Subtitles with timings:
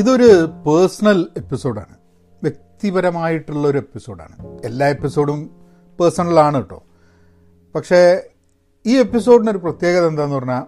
[0.00, 1.96] ഇതൊരു പേഴ്സണൽ എപ്പിസോഡാണ്.
[2.42, 4.58] വ്യക്തിപരമായിട്ടുള്ള ഒരു എപ്പിസോഡാണ്.
[4.64, 5.50] എല്ലാ എപ്പിസോഡും
[6.00, 6.82] പേഴ്സണലാണ് കേട്ടോ.
[7.74, 8.28] പക്ഷേ
[8.86, 10.62] ഈ എപ്പിസോഡിനൊരു പ്രത്യേകത എന്താന്ന് പറഞ്ഞാൽ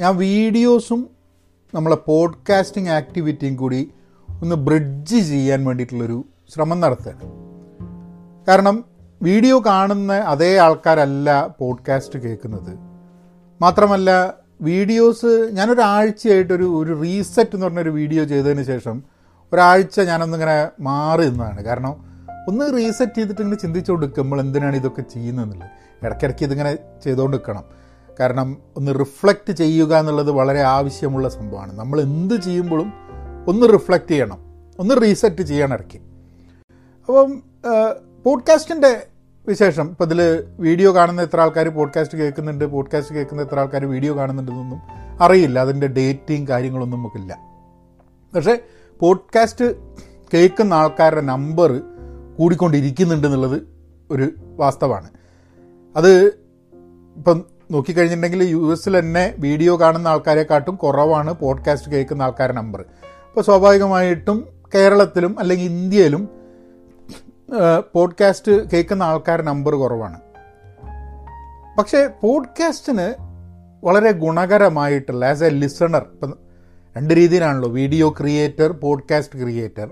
[0.00, 1.10] ഞാൻ വീഡിയോസും
[1.74, 3.90] നമ്മളെ പോഡ്കാസ്റ്റിംഗ് ആക്ടിവിറ്റിയും കൂടി
[4.42, 7.32] ഒന്ന് ബ്രിഡ്ജ് ചെയ്യാൻ വേണ്ടിയിട്ടുള്ളൊരു ശ്രമം നടത്തുകയാണ്.
[8.46, 8.84] കാരണം
[9.22, 12.78] വീഡിയോ കാണുന്ന അതേ ആൾക്കാരല്ല പോഡ്കാസ്റ്റ് കേൾക്കുന്നത്.
[13.62, 19.02] മാത്രമല്ല വീഡിയോസ് ഞാനൊരാഴ്ചയായിട്ടൊരു ഒരു റീസെറ്റ് എന്ന് പറഞ്ഞൊരു വീഡിയോ ചെയ്തതിന് ശേഷം
[19.52, 21.64] ഒരാഴ്ച ഞാനൊന്നിങ്ങനെ മാറി നിന്നതാണ്.
[21.64, 21.94] കാരണം
[22.48, 25.70] ഒന്ന് റീസെറ്റ് ചെയ്തിട്ട് ഇങ്ങനെ ചിന്തിച്ചുകൊണ്ട് നിൽക്കും നമ്മൾ എന്തിനാണ് ഇതൊക്കെ ചെയ്യുന്നതെന്നുള്ളത്?
[26.04, 27.64] ഇടയ്ക്കിടയ്ക്ക് ഇതിങ്ങനെ ചെയ്തുകൊണ്ട് നിൽക്കണം
[28.20, 31.78] കാരണം ഒന്ന് റിഫ്ലക്റ്റ് ചെയ്യുക എന്നുള്ളത് വളരെ ആവശ്യമുള്ള സംഭവമാണ്.
[31.78, 32.92] നമ്മൾ എന്ത് ചെയ്യുമ്പോഴും
[33.48, 34.38] ഒന്ന് റിഫ്ലക്റ്റ് ചെയ്യണം.
[34.78, 35.98] ഒന്ന് റീസെറ്റ് ചെയ്യണം ഇടയ്ക്ക്.
[37.06, 37.42] അപ്പം
[38.24, 39.06] പോഡ്കാസ്റ്റിന്റെ
[39.48, 39.90] വിശേഷം.
[39.90, 44.78] ഇപ്പോൾ ഇതിൽ വീഡിയോ കാണുന്ന എത്ര ആൾക്കാർ പോഡ്കാസ്റ്റ് കേൾക്കുന്നുണ്ട് പോഡ്കാസ്റ്റ് കേൾക്കുന്ന എത്ര ആൾക്കാർ വീഡിയോ കാണുന്നുണ്ടെന്നൊന്നും
[45.20, 45.58] അറിയില്ല.
[45.58, 47.38] അതിന്റെ ഡേറ്റിങ് കാര്യങ്ങളൊന്നും നമുക്കില്ല.
[48.34, 48.58] പക്ഷേ
[49.00, 49.64] പോഡ്കാസ്റ്റ്
[50.34, 51.82] കേൾക്കുന്ന ആൾക്കാരുടെ നമ്പർ
[52.38, 53.62] കൂടിക്കൊണ്ടിരിക്കുന്നുണ്ട് എന്നുള്ളത്
[54.10, 55.10] ഒരു വാസ്തവമാണ്
[55.96, 56.26] അത്
[57.16, 64.48] ഇപ്പം നോക്കിക്കഴിഞ്ഞിട്ടുണ്ടെങ്കിൽ യു എസിൽ തന്നെ വീഡിയോ കാണുന്ന ആൾക്കാരെക്കാട്ടും കുറവാണ് പോഡ്കാസ്റ്റ് കേൾക്കുന്ന ആൾക്കാരുടെ നമ്പർ അപ്പോൾ സ്വാഭാവികമായിട്ടും
[64.74, 66.28] കേരളത്തിലും അല്ലെങ്കിൽ ഇന്ത്യയിലും
[67.94, 70.20] പോഡ്കാസ്റ്റ് കേൾക്കുന്ന ആൾക്കാരുടെ നമ്പർ കുറവാണ്.
[71.78, 73.14] പക്ഷേ പോഡ്കാസ്റ്റിന്
[73.84, 76.38] വളരെ ഗുണകരമായിട്ടുള്ള ആസ് എ ലിസണർ ഇപ്പം
[76.96, 77.68] രണ്ട് രീതിയിലാണല്ലോ.
[77.68, 79.90] Video creator podcast creator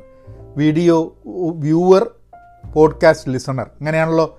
[0.57, 1.17] video
[1.57, 2.11] viewer
[2.75, 4.39] podcast listener ഇങ്ങനെയാണല്ലോ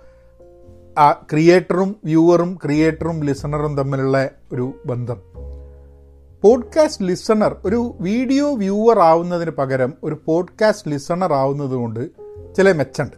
[0.98, 5.22] ആ ക്രിയേറ്ററും വ്യൂവറും ക്രിയേറ്ററും ലിസണറും തമ്മിലുള്ള ഒരു ബന്ധം.
[6.42, 12.10] പോഡ്കാസ്റ്റ് ലിസണർ ഒരു വീഡിയോ വ്യൂവർ ആവുന്നതിന് പകരം ഒരു പോഡ്കാസ്റ്റ് ലിസണർ ആവുന്നത് കൊണ്ട്
[12.58, 13.18] ചില മെച്ചമുണ്ട്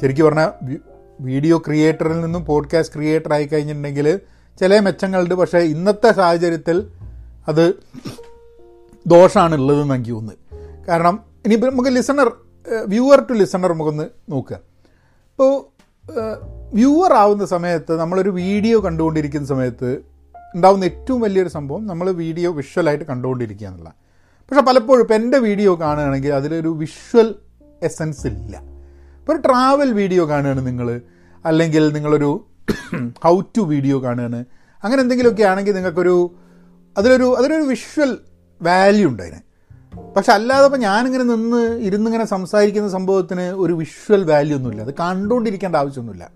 [0.00, 0.78] ശരിക്കും പറഞ്ഞാൽ
[1.20, 4.20] വീഡിയോ ക്രിയേറ്ററിൽ നിന്നും പോഡ്കാസ്റ്റ് ക്രിയേറ്റർ ആയി കഴിഞ്ഞിട്ടുണ്ടെങ്കിൽ
[4.60, 5.34] ചില മെച്ചങ്ങളുണ്ട്.
[5.34, 6.90] പക്ഷേ ഇന്നത്തെ സാഹചര്യത്തിൽ
[7.48, 7.74] അത്
[9.06, 10.38] ദോഷമാണ് ഉള്ളതെന്ന് എനിക്ക് തോന്നുന്നത്.
[10.88, 12.32] കാരണം ഇനിയിപ്പോൾ നമുക്ക് ലിസണർ
[12.86, 14.56] വ്യൂവർ ടു ലിസണർ നമുക്കൊന്ന് നോക്കുക.
[15.30, 15.52] ഇപ്പോൾ
[16.74, 20.02] വ്യൂവർ ആവുന്ന സമയത്ത് നമ്മളൊരു വീഡിയോ കണ്ടുകൊണ്ടിരിക്കുന്ന സമയത്ത്
[20.54, 23.90] ഉണ്ടാവുന്ന ഏറ്റവും വലിയൊരു സംഭവം നമ്മൾ വീഡിയോ വിഷ്വലായിട്ട് കണ്ടുകൊണ്ടിരിക്കുക എന്നുള്ള
[24.38, 27.34] പക്ഷേ പലപ്പോഴും ഇപ്പോൾ എന്റെ വീഡിയോ കാണുകയാണെങ്കിൽ അതിലൊരു വിഷ്വൽ
[27.82, 28.62] എസൻസ് ഇല്ല.
[29.18, 31.00] ഇപ്പോൾ ഒരു ട്രാവൽ വീഡിയോ കാണുകയാണ് നിങ്ങൾ
[31.44, 32.46] അല്ലെങ്കിൽ നിങ്ങളൊരു
[33.24, 34.44] ഹൗ ടു വീഡിയോ കാണുകയാണ്.
[34.84, 36.34] അങ്ങനെ എന്തെങ്കിലുമൊക്കെ ആണെങ്കിൽ നിങ്ങൾക്കൊരു
[36.98, 38.18] അതിലൊരു അതിലൊരു വിഷ്വൽ
[38.62, 39.40] വാല്യൂ ഉണ്ട് അതിന്
[40.16, 44.82] പക്ഷെ അല്ലാതെ ഇപ്പം ഞാനിങ്ങനെ നിന്ന് ഇരുന്നിങ്ങനെ സംസാരിക്കുന്ന സംഭവത്തിന് ഒരു വിഷ്വൽ വാല്യൂ ഒന്നുമില്ല.
[44.82, 46.30] അത് കണ്ടുകൊണ്ടിരിക്കേണ്ട ആവശ്യമൊന്നുമില്ല.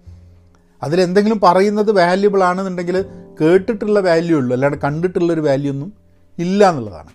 [0.82, 3.04] അതിലെന്തെങ്കിലും പറയുന്നത് വാല്യുബിൾ ആണെന്നുണ്ടെങ്കിൽ
[3.40, 4.54] കേട്ടിട്ടുള്ള വാല്യൂ ഉള്ളൂ.
[4.54, 5.92] അല്ലാണ്ട് കണ്ടിട്ടുള്ളൊരു വാല്യൂ ഒന്നും
[6.38, 7.10] ഇല്ല എന്നുള്ളതാണ്.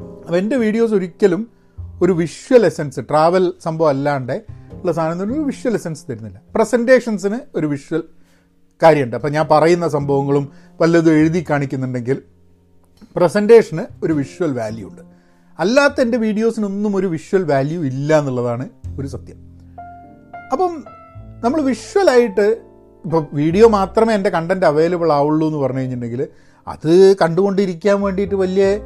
[0.00, 1.55] അപ്പോൾ എന്റെ വീഡിയോസ് ഒരിക്കലും
[2.02, 4.42] ഒരു വിഷ്വൽ എസൻസ് ട്രാവൽ സംഭവം അല്ലാണ്ട്
[4.72, 6.40] ഉള്ള സാധനം ഒരു വിഷ്വൽ എസൻസ് തരുന്നില്ല.
[6.54, 8.02] പ്രസന്റേഷൻസിന് ഒരു വിഷ്വൽ
[8.82, 9.16] കാര്യമുണ്ട്.
[9.16, 12.22] അപ്പോൾ ഞാൻ പറയുന്ന സംഭവങ്ങളും വല്ലതും എഴുതി കാണിക്കുന്നുണ്ടെങ്കിൽ
[13.16, 15.02] പ്രസന്റേഷന് ഒരു വിഷ്വൽ വാല്യൂ ഉണ്ട്.
[15.58, 18.68] അല്ലാത്ത എന്റെ വീഡിയോസിനൊന്നും ഒരു വിഷ്വൽ വാല്യൂ ഇല്ല എന്നുള്ളതാണ്
[19.00, 19.36] ഒരു സത്യം.
[20.52, 20.84] അപ്പം
[21.44, 22.60] നമ്മൾ വിഷ്വലായിട്ട്
[23.04, 26.28] ഇപ്പോൾ വീഡിയോ മാത്രമേ എന്റെ കണ്ടന്റ് അവൈലബിൾ ആവുള്ളൂ എന്ന് പറഞ്ഞു കഴിഞ്ഞിട്ടുണ്ടെങ്കിൽ
[26.68, 28.78] അത് കണ്ടുകൊണ്ടിരിക്കാൻ വേണ്ടിയിട്ട് വലിയ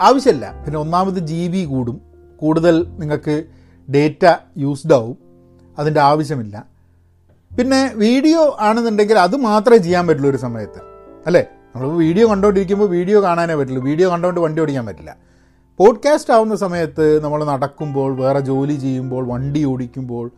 [0.00, 0.62] ആവശ്യമില്ല.
[0.64, 2.00] പിന്നെ ഒന്നാമത് ജി ബി കൂടും.
[2.36, 3.44] കൂടുതൽ നിങ്ങൾക്ക്
[3.94, 5.18] ഡേറ്റ യൂസ്ഡ് ആവും.
[5.78, 6.66] അതിന്റെ ആവശ്യമില്ല.
[7.58, 10.78] പിന്നെ വീഡിയോ ആണെന്നുണ്ടെങ്കിൽ അത് മാത്രമേ ചെയ്യാൻ പറ്റുള്ളൂ ഒരു സമയത്ത്.
[11.26, 11.46] അല്ലേ?
[11.74, 13.82] നമ്മൾ വീഡിയോ കണ്ടുകൊണ്ടിരിക്കുമ്പോൾ വീഡിയോ കാണാനേ പറ്റുള്ളൂ.
[13.82, 15.16] വീഡിയോ കണ്ടുകൊണ്ട് വണ്ടി ഓടിക്കാൻ പറ്റില്ല.
[15.78, 20.30] പോഡ്കാസ്റ്റ് ആവുന്ന സമയത്ത് നമ്മൾ നടക്കുമ്പോൾ വേറെ ജോലി ചെയ്യുമ്പോൾ വണ്ടി ഓടിക്കുമ്പോൾ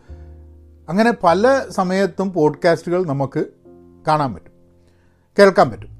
[0.89, 3.45] അങ്ങനെ പല സമയത്തും പോഡ്കാസ്റ്റുകൾ നമുക്ക്
[4.09, 4.53] കാണാൻ പറ്റും.
[5.39, 5.96] കേൾക്കാൻ പറ്റും.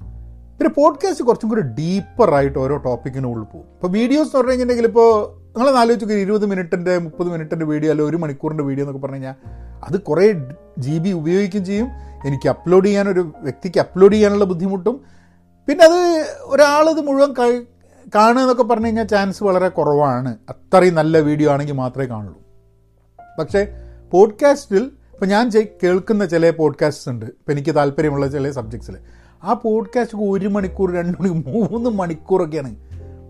[0.59, 3.65] പിന്നെ പോഡ്കാസ്റ്റ് കുറച്ചും കൂടി ഡീപ്പറായിട്ട് ഓരോ ടോപ്പിക്കിനുള്ളിൽ പോകും.
[3.65, 8.17] ഇപ്പോൾ വീഡിയോസ് എന്ന് പറഞ്ഞു കഴിഞ്ഞിട്ടുണ്ടെങ്കിൽ ഇപ്പോൾ നിങ്ങൾ ആലോചിച്ച് ഇരുപത് മിനിറ്റിന്റെ മുപ്പത് മിനിറ്റിന്റെ വീഡിയോ അല്ലെങ്കിൽ ഒരു
[8.17, 9.35] മണിക്കൂറിന്റെ വീഡിയോ എന്നൊക്കെ പറഞ്ഞു കഴിഞ്ഞാൽ
[9.83, 10.33] അത് കുറേ
[10.77, 11.87] ജി ബി ഉപയോഗിക്കുകയും ചെയ്യും.
[12.25, 15.01] എനിക്ക് അപ്ലോഡ് ചെയ്യാൻ ഒരു വ്യക്തിക്ക് അപ്ലോഡ് ചെയ്യാനുള്ള ബുദ്ധിമുട്ടും.
[15.67, 17.33] പിന്നെ അത് ഒരാളത് മുഴുവൻ
[18.15, 20.37] കാണുക എന്നൊക്കെ പറഞ്ഞു കഴിഞ്ഞാൽ ചാൻസ് വളരെ കുറവാണ്.
[20.49, 22.41] അത്രയും നല്ല വീഡിയോ ആണെങ്കിൽ മാത്രമേ കാണുള്ളൂ.
[23.39, 23.67] പക്ഷേ
[24.11, 25.51] പോഡ്കാസ്റ്റിൽ ഇപ്പോൾ ഞാൻ
[25.83, 27.25] കേൾക്കുന്ന ചില പോഡ്കാസ്റ്റ്സ് ഉണ്ട്.
[27.25, 28.97] ഇപ്പം എനിക്ക് താല്പര്യമുള്ള ചില സബ്ജക്ട്സിൽ
[29.43, 32.75] ആ പോഡ്കാസ്റ്റ് ഒരു മണിക്കൂർ രണ്ട് മണിക്കൂർ മൂന്ന് മണിക്കൂറൊക്കെയാണ്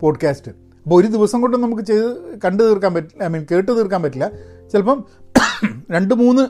[0.00, 4.30] പോഡ്കാസ്റ്റ് അപ്പോൾ ഒരു ദിവസം കൊണ്ട് നമുക്ക് ചെയ്ത് കണ്ടു തീർക്കാൻ പറ്റില്ല ഐ മീൻ കേട്ട് തീർക്കാൻ പറ്റില്ല.
[4.72, 5.04] ചിലപ്പം
[5.90, 6.46] രണ്ട് മൂന്ന്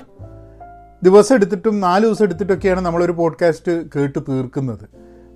[1.04, 4.88] ദിവസം എടുത്തിട്ടും നാല് ദിവസം എടുത്തിട്ടൊക്കെയാണ് നമ്മളൊരു പോഡ്കാസ്റ്റ് കേട്ട് തീർക്കുന്നത്.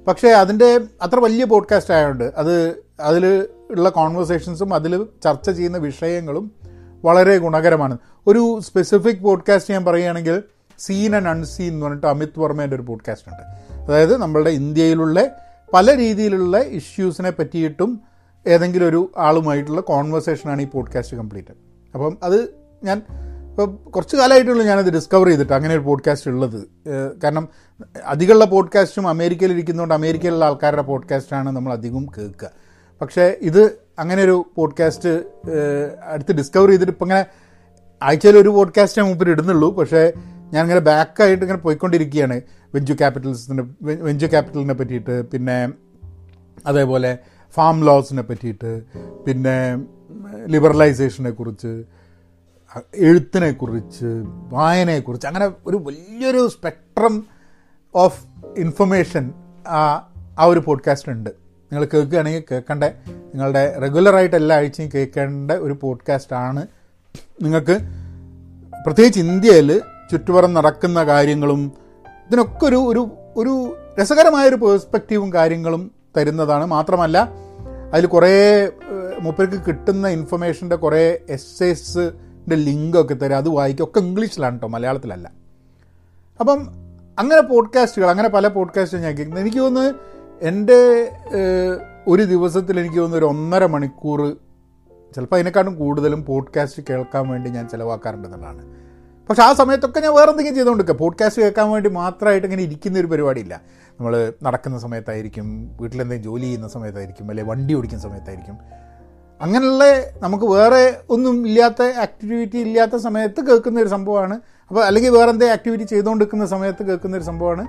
[0.07, 6.53] പക്ഷേ അതിന്റെ അത്ര വലിയ പോഡ്കാസ്റ്റ് ആയതുകൊണ്ട് അത് അതിൽ ഉള്ള കോൺവെർസേഷൻസും അതിൽ ചർച്ച ചെയ്യുന്ന വിഷയങ്ങളും
[7.05, 7.99] വളരെ ഗുണകരമാണ്.
[8.27, 10.43] ഒരു സ്പെസിഫിക് പോഡ്കാസ്റ്റ് ഞാൻ പറയുകയാണെങ്കിൽ
[10.83, 13.45] സീൻ ആൻഡ് അൺസീൻ എന്ന് പറഞ്ഞിട്ട് അമിത് വർമ്മേന്റെ ഒരു പോഡ്കാസ്റ്റ് ഉണ്ട്.
[13.75, 15.19] അതായത് നമ്മളുടെ ഇന്ത്യയിലുള്ള
[15.75, 18.01] പല രീതിയിലുള്ള ഇഷ്യൂസിനെ പറ്റിയിട്ടും
[18.47, 21.55] ഏതെങ്കിലും ഒരു ആളുമായിട്ടുള്ള കോൺവെർസേഷനാണ് ഈ പോഡ്കാസ്റ്റ് കംപ്ലീറ്റ്
[21.95, 22.39] അപ്പം അത്
[22.85, 23.03] ഞാൻ
[23.51, 26.61] ഇപ്പോൾ കുറച്ച് കാലമായിട്ടുള്ളൂ ഞാനത് ഡിസ്കവർ ചെയ്തിട്ട് അങ്ങനെ ഒരു പോഡ്കാസ്റ്റ് ഉള്ളത്.
[27.25, 27.49] കാരണം
[28.05, 32.51] അധികമുള്ള പോഡ്കാസ്റ്റും അമേരിക്കയിൽ ഇരിക്കുന്നതുകൊണ്ട് അമേരിക്കയിലുള്ള ആൾക്കാരുടെ പോഡ്കാസ്റ്റാണ് നമ്മൾ അധികം കേൾക്കുക.
[33.01, 33.63] പക്ഷേ ഇത്
[33.99, 35.13] അങ്ങനെ ഒരു പോഡ്കാസ്റ്റ്
[36.13, 37.25] അടുത്ത് ഡിസ്കവർ ചെയ്തിട്ട് ഇപ്പം ഇങ്ങനെ
[38.03, 39.77] ആഴ്ചയിൽ ഒരു പോഡ്കാസ്റ്റേ മുമ്പിൽ ഇടുന്നുള്ളൂ.
[39.77, 40.13] പക്ഷേ
[40.53, 42.41] ഞാൻ ഇങ്ങനെ ബാക്കായിട്ട് ഇങ്ങനെ പോയിക്കൊണ്ടിരിക്കുകയാണ്.
[42.75, 45.73] വെഞ്ചു ക്യാപിറ്റൽസിനെ വെഞ്ചു ക്യാപിറ്റലിനെ പറ്റിയിട്ട് പിന്നെ
[46.67, 47.19] അതേപോലെ
[47.55, 48.83] ഫാം ലോസിനെ പറ്റിയിട്ട്
[49.27, 49.85] പിന്നെ
[50.47, 51.85] ലിബറലൈസേഷനെ കുറിച്ച്
[52.95, 57.27] എഴുത്തിനെ കുറിച്ച് വായനയെക്കുറിച്ച് അങ്ങനെ ഒരു വലിയൊരു സ്പെക്ട്രം
[57.95, 58.25] ഓഫ്
[58.59, 59.33] ഇൻഫർമേഷൻ
[60.39, 61.31] ആ ഒരു പോഡ്കാസ്റ്റ് ഉണ്ട്.
[61.31, 62.85] നിങ്ങൾ കേൾക്കുകയാണെങ്കിൽ കേൾക്കേണ്ട?
[63.11, 66.67] നിങ്ങളുടെ റെഗുലറായിട്ട് എല്ലാ ആഴ്ചയും കേൾക്കേണ്ട ഒരു പോഡ്കാസ്റ്റാണ്
[67.43, 67.79] നിങ്ങൾക്ക്
[68.87, 71.73] പ്രത്യേകിച്ച് ഇന്ത്യയിൽ ചുറ്റുപുറം നടക്കുന്ന കാര്യങ്ങളും
[72.29, 76.67] ഇതിനൊക്കെ ഒരു ഒരു ഒരു രസകരമായൊരു പേഴ്സ്പെക്റ്റീവും കാര്യങ്ങളും തരുന്നതാണ്.
[76.67, 77.33] മാത്രമല്ല
[77.95, 78.71] അതിൽ കുറേ
[79.21, 83.37] മൂപ്പർക്ക് കിട്ടുന്ന ഇൻഫർമേഷന്റെ കുറേ എസ്സേസിന്റെ ലിങ്കൊക്കെ തരും.
[83.37, 83.85] അത് വായിക്കും.
[83.85, 85.31] ഒക്കെ ഇംഗ്ലീഷിലാണ് കേട്ടോ മലയാളത്തിലല്ല.
[86.41, 86.69] അപ്പം
[87.19, 89.91] അങ്ങനെ പോഡ്കാസ്റ്റുകൾ അങ്ങനെ പല പോഡ്കാസ്റ്റും ഞാൻ കേൾക്കുന്നത് എനിക്ക് തോന്നുന്നു
[90.43, 91.13] എന്റെ
[92.09, 94.37] ഒരു ദിവസത്തിൽ എനിക്ക് തോന്നുന്നു ഒരു ഒന്നര മണിക്കൂർ
[95.15, 98.82] ചിലപ്പോൾ അതിനെക്കാട്ടും കൂടുതലും പോഡ്കാസ്റ്റ് കേൾക്കാൻ വേണ്ടി ഞാൻ ചിലവാക്കാറുണ്ടെന്നുള്ളതാണ്
[99.29, 103.61] പക്ഷേ ആ സമയത്തൊക്കെ ഞാൻ വേറെ എന്തെങ്കിലും ചെയ്തുകൊണ്ടിരിക്കുക പോഡ്കാസ്റ്റ് കേൾക്കാൻ വേണ്ടി മാത്രമായിട്ട് ഇങ്ങനെ ഇരിക്കുന്ന ഒരു പരിപാടിയില്ല.
[103.91, 108.59] നമ്മൾ നടക്കുന്ന സമയത്തായിരിക്കും വീട്ടിലെന്തെങ്കിലും ജോലി ചെയ്യുന്ന സമയത്തായിരിക്കും അല്ലെങ്കിൽ വണ്ടി ഓടിക്കുന്ന സമയത്തായിരിക്കും.
[109.41, 109.85] അങ്ങനെയുള്ള
[110.23, 114.41] നമുക്ക് വേറെ ഒന്നും ഇല്ലാത്ത ആക്ടിവിറ്റി ഇല്ലാത്ത സമയത്ത് കേൾക്കുന്ന ഒരു സംഭവമാണ്.
[114.69, 117.67] അപ്പോൾ അല്ലെങ്കിൽ വേറെ എന്തെങ്കിലും ആക്ടിവിറ്റി ചെയ്തുകൊണ്ടിരിക്കുന്ന സമയത്ത് കേൾക്കുന്ന ഒരു സംഭവമാണ്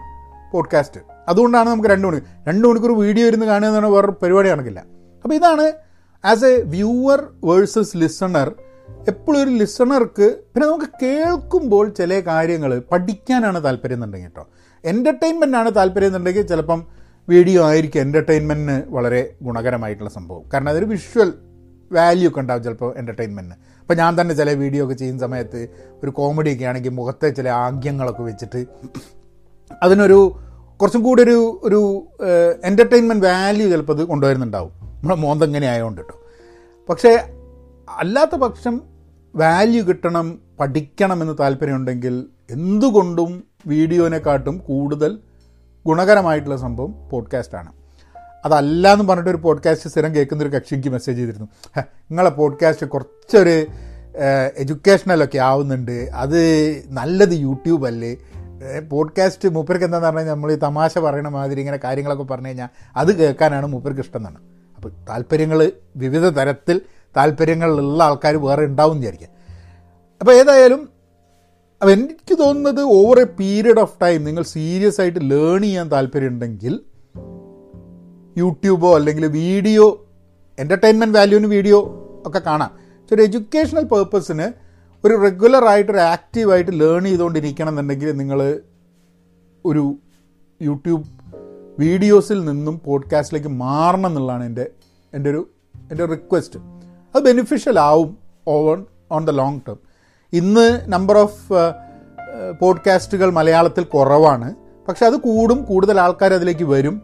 [0.51, 4.79] പോഡ്കാസ്റ്റ് അതുകൊണ്ടാണ് നമുക്ക് രണ്ട് മണിക്കൂർ രണ്ട് മണിക്കൂർ വീഡിയോ ഇരുന്ന് കാണുക എന്ന് പറഞ്ഞാൽ വേറൊരു പരിപാടി നടക്കില്ല.
[5.23, 5.71] അപ്പോൾ ഇതാണ്
[6.25, 8.51] as a viewer versus listener
[9.07, 14.43] എപ്പോഴും ഒരു ലിസണർക്ക് പിന്നെ നമുക്ക് കേൾക്കുമ്പോൾ ചില കാര്യങ്ങൾ പഠിക്കാനാണ് താല്പര്യം എന്നുണ്ടെങ്കിൽ കേട്ടോ
[14.83, 16.79] എന്റർടൈൻമെന്റ് ആണ് താല്പര്യം എന്നുണ്ടെങ്കിൽ ചിലപ്പം
[17.27, 20.43] വീഡിയോ ആയിരിക്കും എന്റർടൈൻമെന്റിന് വളരെ ഗുണകരമായിട്ടുള്ള സംഭവം.
[20.53, 21.33] കാരണം അതൊരു വിഷ്വൽ
[21.91, 25.67] വാല്യൂ ഒക്കെ ഉണ്ടാവും ചിലപ്പോൾ എന്റർടൈൻമെന്റിന് അപ്പോൾ ഞാൻ തന്നെ ചില വീഡിയോ ഒക്കെ ചെയ്യുന്ന സമയത്ത്
[26.03, 28.61] ഒരു കോമഡി ഒക്കെ ആണെങ്കിൽ മുഖത്തെ ചില ആംഗ്യങ്ങളൊക്കെ വെച്ചിട്ട്
[29.83, 30.19] അതിനൊരു
[30.79, 31.81] കുറച്ചും കൂടി ഒരു ഒരു
[32.63, 34.71] എന്റർടൈൻമെന്റ് വാല്യൂ ചിലപ്പോൾ അത് കൊണ്ടുവരുന്നുണ്ടാവും.
[35.01, 36.15] നമ്മുടെ മോന്ത എങ്ങനെ ആയതുകൊണ്ട് കേട്ടോ
[36.89, 37.11] പക്ഷേ
[37.99, 38.81] അല്ലാത്ത പക്ഷം
[39.35, 45.19] വാല്യൂ കിട്ടണം പഠിക്കണം എന്ന് താല്പര്യമുണ്ടെങ്കിൽ എന്തുകൊണ്ടും വീഡിയോനെക്കാട്ടും കൂടുതൽ
[45.85, 47.73] ഗുണകരമായിട്ടുള്ള സംഭവം പോഡ്കാസ്റ്റാണ്
[48.45, 51.47] അതല്ല എന്ന് പറഞ്ഞിട്ട് ഒരു പോഡ്കാസ്റ്റ് സ്ഥിരം കേൾക്കുന്ന ഒരു കക്ഷി എനിക്ക് മെസ്സേജ് ചെയ്തിരുന്നു.
[51.77, 53.65] നിങ്ങളെ പോഡ്കാസ്റ്റ് കുറച്ചൊരു
[54.57, 55.91] എഡ്യൂക്കേഷണലൊക്കെ ആവുന്നുണ്ട്.
[55.91, 56.37] അത്
[56.87, 58.17] നല്ലത് യൂട്യൂബ് അല്ലേ?
[58.89, 63.65] പോഡ്കാസ്റ്റ് മൂപ്പർക്ക് എന്താണെന്ന് പറഞ്ഞാൽ നമ്മൾ ഈ തമാശ പറയണ മാതിരി ഇങ്ങനെ കാര്യങ്ങളൊക്കെ പറഞ്ഞു കഴിഞ്ഞാൽ അത് കേൾക്കാനാണ്
[63.65, 64.37] മൂപ്പർക്ക് ഇഷ്ടം എന്നാണ്.
[64.75, 66.81] അപ്പോൾ താല്പര്യങ്ങൾ വിവിധ തരത്തിൽ
[67.17, 69.27] താല്പര്യങ്ങളുള്ള ആൾക്കാർ വേറെ ഉണ്ടാവും വിചാരിക്കുക.
[70.19, 70.89] അപ്പോൾ ഏതായാലും
[71.81, 76.79] അപ്പോൾ എനിക്ക് തോന്നുന്നത് over a period of time നിങ്ങൾ സീരിയസ് ആയിട്ട് ലേൺ ചെയ്യാൻ താല്പര്യമുണ്ടെങ്കിൽ
[78.37, 80.07] യൂട്യൂബോ അല്ലെങ്കിൽ വീഡിയോ
[80.59, 81.79] എന്റർടൈൻമെന്റ് വാല്യൂവിന് വീഡിയോ
[82.25, 82.69] ഒക്കെ കാണാം.
[82.69, 84.53] പക്ഷെ ഒരു എഡ്യൂക്കേഷണൽ പേർപ്പസിന്
[85.07, 88.59] ഒരു റെഗുലറായിട്ട് ഒരു ആക്റ്റീവായിട്ട് ലേൺ ചെയ്തുകൊണ്ടിരിക്കണം എന്നുണ്ടെങ്കിൽ നിങ്ങൾ
[89.65, 89.95] ഒരു
[90.61, 91.05] യൂട്യൂബ്
[91.79, 94.67] വീഡിയോസിൽ നിന്നും പോഡ്കാസ്റ്റിലേക്ക് മാറണം എന്നുള്ളതാണ് എന്റെ
[95.13, 95.49] എന്റെ ഒരു
[95.91, 96.59] എന്റെ റിക്വസ്റ്റ്
[97.15, 98.17] അത് ബെനിഫിഷ്യൽ ആവും
[98.47, 99.77] on on the long term
[100.33, 101.53] ഇന്ന് നമ്പർ ഓഫ്
[102.61, 104.55] പോഡ്കാസ്റ്റുകൾ മലയാളത്തിൽ കുറവാണ്.
[104.87, 107.01] പക്ഷെ അത് കൂടും കൂടുതൽ ആൾക്കാർ അതിലേക്ക് വരും.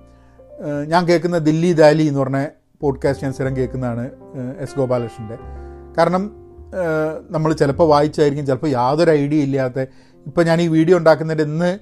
[0.88, 2.46] ഞാൻ കേൾക്കുന്ന ദില്ലി ദാലി എന്ന് പറഞ്ഞ
[2.82, 4.10] പോഡ്കാസ്റ്റ് ഞാൻ സ്ഥിരം കേൾക്കുന്നതാണ്
[4.60, 5.38] എസ് ഗോപാലകൃഷ്ണന്റെ.
[5.98, 6.24] കാരണം
[7.30, 9.80] നമ്മൾ ചിലപ്പോൾ വായിച്ചായിരിക്കും ചിലപ്പോൾ യാതൊരു ഐഡിയ ഇല്ലാത്ത
[10.28, 11.80] ഇപ്പോൾ ഞാൻ ഈ വീഡിയോ ഉണ്ടാക്കുന്നതിന്റെ ഇന്ന്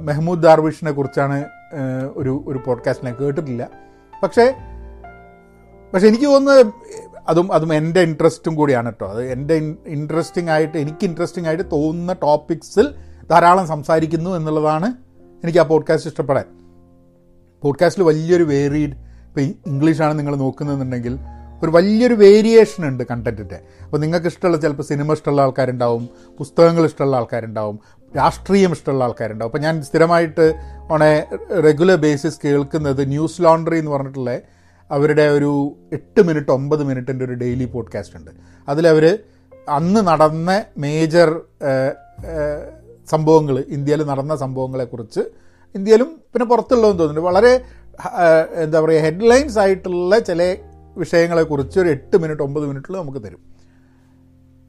[0.00, 1.44] മെഹമ്മൂദ് ദാർവിഷിനെ കുറിച്ചാണ്
[2.16, 3.70] ഒരു ഒരു പോഡ്കാസ്റ്റ് ഞാൻ കേട്ടിട്ടില്ല.
[4.22, 4.54] പക്ഷേ
[5.94, 6.66] പക്ഷെ എനിക്ക് തോന്നുന്നത്
[7.28, 9.54] അതും അതും എന്റെ ഇൻട്രസ്റ്റും കൂടിയാണ് കേട്ടോ അത് എന്റെ
[9.86, 12.94] ഇൻട്രസ്റ്റിംഗ് ആയിട്ട് എനിക്ക് ഇൻട്രസ്റ്റിംഗ് ആയിട്ട് തോന്നുന്ന ടോപ്പിക്സിൽ
[13.30, 14.86] ധാരാളം സംസാരിക്കുന്നു എന്നുള്ളതാണ്
[15.44, 16.44] എനിക്ക് ആ പോഡ്കാസ്റ്റ് ഇഷ്ടപ്പെടാൻ.
[17.62, 21.18] പോഡ്കാസ്റ്റിൽ വലിയൊരു വേരീഡ് ഇപ്പോൾ ഇംഗ്ലീഷാണ് നിങ്ങൾ നോക്കുന്നതെന്നുണ്ടെങ്കിൽ
[21.62, 26.08] ഒരു വലിയൊരു വേരിയേഷൻ ഉണ്ട് കണ്ടന്റിന്റെ അപ്പോൾ നിങ്ങൾക്ക് ഇഷ്ടമുള്ള ചിലപ്പോൾ സിനിമ ഇഷ്ടമുള്ള ആൾക്കാരുണ്ടാവും
[26.38, 27.78] പുസ്തകങ്ങൾ ഇഷ്ടമുള്ള ആൾക്കാരുണ്ടാവും
[28.16, 29.50] രാഷ്ട്രീയം ഇഷ്ടമുള്ള ആൾക്കാരുണ്ടാവും.
[29.50, 30.54] അപ്പോൾ ഞാൻ സ്ഥിരമായിട്ട്
[30.90, 31.00] ഓൺ
[31.62, 34.40] റെഗുലർ ബേസിസ് കേൾക്കുന്നത് ന്യൂസ് ലോണ്ടറി എന്ന് പറഞ്ഞിട്ടുള്ള
[34.90, 38.30] അവരുടെ ഒരു എട്ട് മിനിറ്റ് ഒമ്പത് മിനിറ്റിന്റെ ഒരു ഡെയിലി പോഡ്കാസ്റ്റ് ഉണ്ട്.
[38.68, 39.18] അതിലവർ
[39.68, 41.40] അന്ന് നടന്ന മേജർ
[43.10, 45.20] സംഭവങ്ങൾ ഇന്ത്യയിൽ നടന്ന സംഭവങ്ങളെക്കുറിച്ച്
[45.74, 47.28] ഇന്ത്യയിലും പിന്നെ പുറത്തുള്ളതെന്ന് തോന്നുന്നുണ്ട്.
[47.28, 47.64] വളരെ
[48.54, 50.56] എന്താ പറയുക ഹെഡ്ലൈൻസ് ആയിട്ടുള്ള ചില
[50.96, 53.40] വിഷയങ്ങളെക്കുറിച്ച് ഒരു എട്ട് മിനിറ്റ് ഒമ്പത് മിനിറ്റിൽ നമുക്ക് തരും.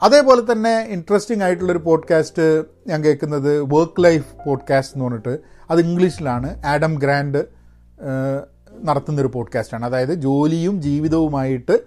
[0.03, 5.39] അതേപോലെ തന്നെ ഇൻട്രസ്റ്റിംഗ് ആയിട്ടുള്ളൊരു പോഡ്കാസ്റ്റ് ഞാൻ കേൾക്കുന്നത് വർക്ക് ലൈഫ് പോഡ്കാസ്റ്റ് എന്ന് പറഞ്ഞിട്ട്.
[5.71, 6.63] അത് ഇംഗ്ലീഷിലാണ്.
[6.65, 7.43] ആഡം ഗ്രാൻഡ്
[8.83, 11.83] നടത്തുന്നൊരു പോഡ്കാസ്റ്റാണ് അതായത് ജോലിയും ജീവിതവുമായിട്ട്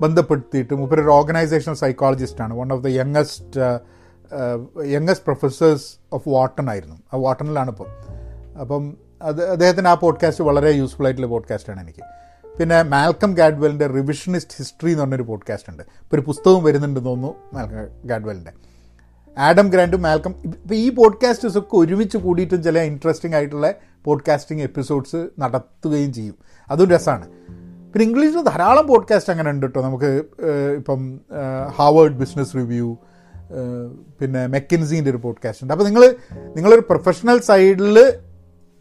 [0.00, 3.60] ബന്ധപ്പെടുത്തിയിട്ട് മൂപ്പര് ഒരു organisational സൈക്കോളജിസ്റ്റാണ് one of the youngest
[4.86, 6.96] youngest professors of Wharton ആയിരുന്നു.
[7.14, 7.86] ആ വാട്ടണിലാണ് ഇപ്പം.
[8.60, 12.00] അപ്പം അത് അദ്ദേഹത്തിന്റെ ആ പോഡ്കാസ്റ്റ് വളരെ യൂസ്ഫുൾ ആയിട്ടുള്ള പോഡ്കാസ്റ്റാണ് എനിക്ക്.
[12.58, 15.82] പിന്നെ മാൽക്കം ഗാഡ്വെലിന്റെ റിവിഷനിസ്റ്റ് ഹിസ്റ്ററി എന്ന് പറഞ്ഞൊരു പോഡ്കാസ്റ്റ് ഉണ്ട്.
[15.82, 18.52] ഇപ്പോൾ ഒരു പുസ്തകം വരുന്നുണ്ടെന്ന് തോന്നുന്നു മാൽക്കം ഗാഡ്വെലിന്റെ
[19.38, 26.12] ആഡം ഗ്രാൻഡും മാൽക്കം ഇപ്പോൾ ഈ പോഡ്കാസ്റ്റേഴ്സ് ഒക്കെ ഒരുമിച്ച് കൂടിയിട്ടും ചില ഇൻട്രസ്റ്റിംഗ് ആയിട്ടുള്ള പോഡ്കാസ്റ്റിംഗ് എപ്പിസോഡ്സ് നടത്തുകയും
[26.12, 26.34] ചെയ്യും.
[26.70, 27.28] അതും രസമാണ്.
[27.92, 30.22] പിന്നെ ഇംഗ്ലീഷിൽ ധാരാളം പോഡ്കാസ്റ്റ് അങ്ങനെ ഉണ്ട് കേട്ടോ നമുക്ക്
[30.76, 31.20] ഇപ്പം
[31.76, 32.96] ഹാവേർഡ് ബിസിനസ് റിവ്യൂ
[34.20, 35.72] പിന്നെ മെക്കൻസിന്റെ ഒരു പോഡ്കാസ്റ്റ് ഉണ്ട്.
[35.72, 36.16] അപ്പോൾ നിങ്ങൾ
[36.56, 38.12] നിങ്ങളൊരു പ്രൊഫഷണൽ സൈഡിൽ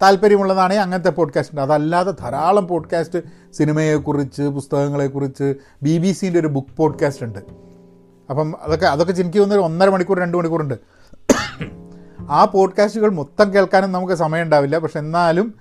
[0.02, 1.62] താല്പര്യമുള്ളതാണെങ്കിൽ അങ്ങനത്തെ പോഡ്കാസ്റ്റ് ഉണ്ട്.
[1.62, 3.20] അതല്ലാതെ ധാരാളം പോഡ്കാസ്റ്റ്
[3.54, 7.40] സിനിമയെക്കുറിച്ച് പുസ്തകങ്ങളെക്കുറിച്ച് ബി ബി സിന്റെ ഒരു ബുക്ക് പോഡ്കാസ്റ്റ് ഉണ്ട്.
[8.30, 10.99] അപ്പം അതൊക്കെ അതൊക്കെ എനിക്ക് തോന്നുന്ന ഒന്നര മണിക്കൂർ രണ്ട് മണിക്കൂറുണ്ട്
[12.30, 15.54] ആ പോഡ്കാസ്റ്റുകൾ മൊത്തം കേൾക്കാനും നമുക്ക് സമയം ഉണ്ടാവില്ല പക്ഷെ എന്നാലും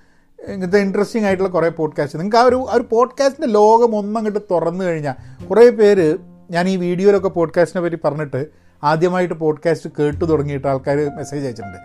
[0.49, 5.71] ഇങ്ങനത്തെ ഇൻട്രസ്റ്റിംഗ് ആയിട്ടുള്ള കുറേ പോഡ്കാസ്റ്റ് നിങ്ങൾക്ക് ആ ഒരു ഒരു പോഡ്കാസ്റ്റിന്റെ ലോകം ഒന്നങ്ങോട്ട് തുറന്നു കഴിഞ്ഞാൽ കുറേ
[5.71, 6.19] പേര്
[6.51, 8.47] ഞാൻ ഈ വീഡിയോയിലൊക്കെ പോഡ്കാസ്റ്റിനെ പറ്റി പറഞ്ഞിട്ട്
[8.85, 11.79] ആദ്യമായിട്ട് പോഡ്കാസ്റ്റ് കേട്ടു തുടങ്ങിയിട്ട് ആൾക്കാർ മെസ്സേജ് അയച്ചിട്ടുണ്ട്.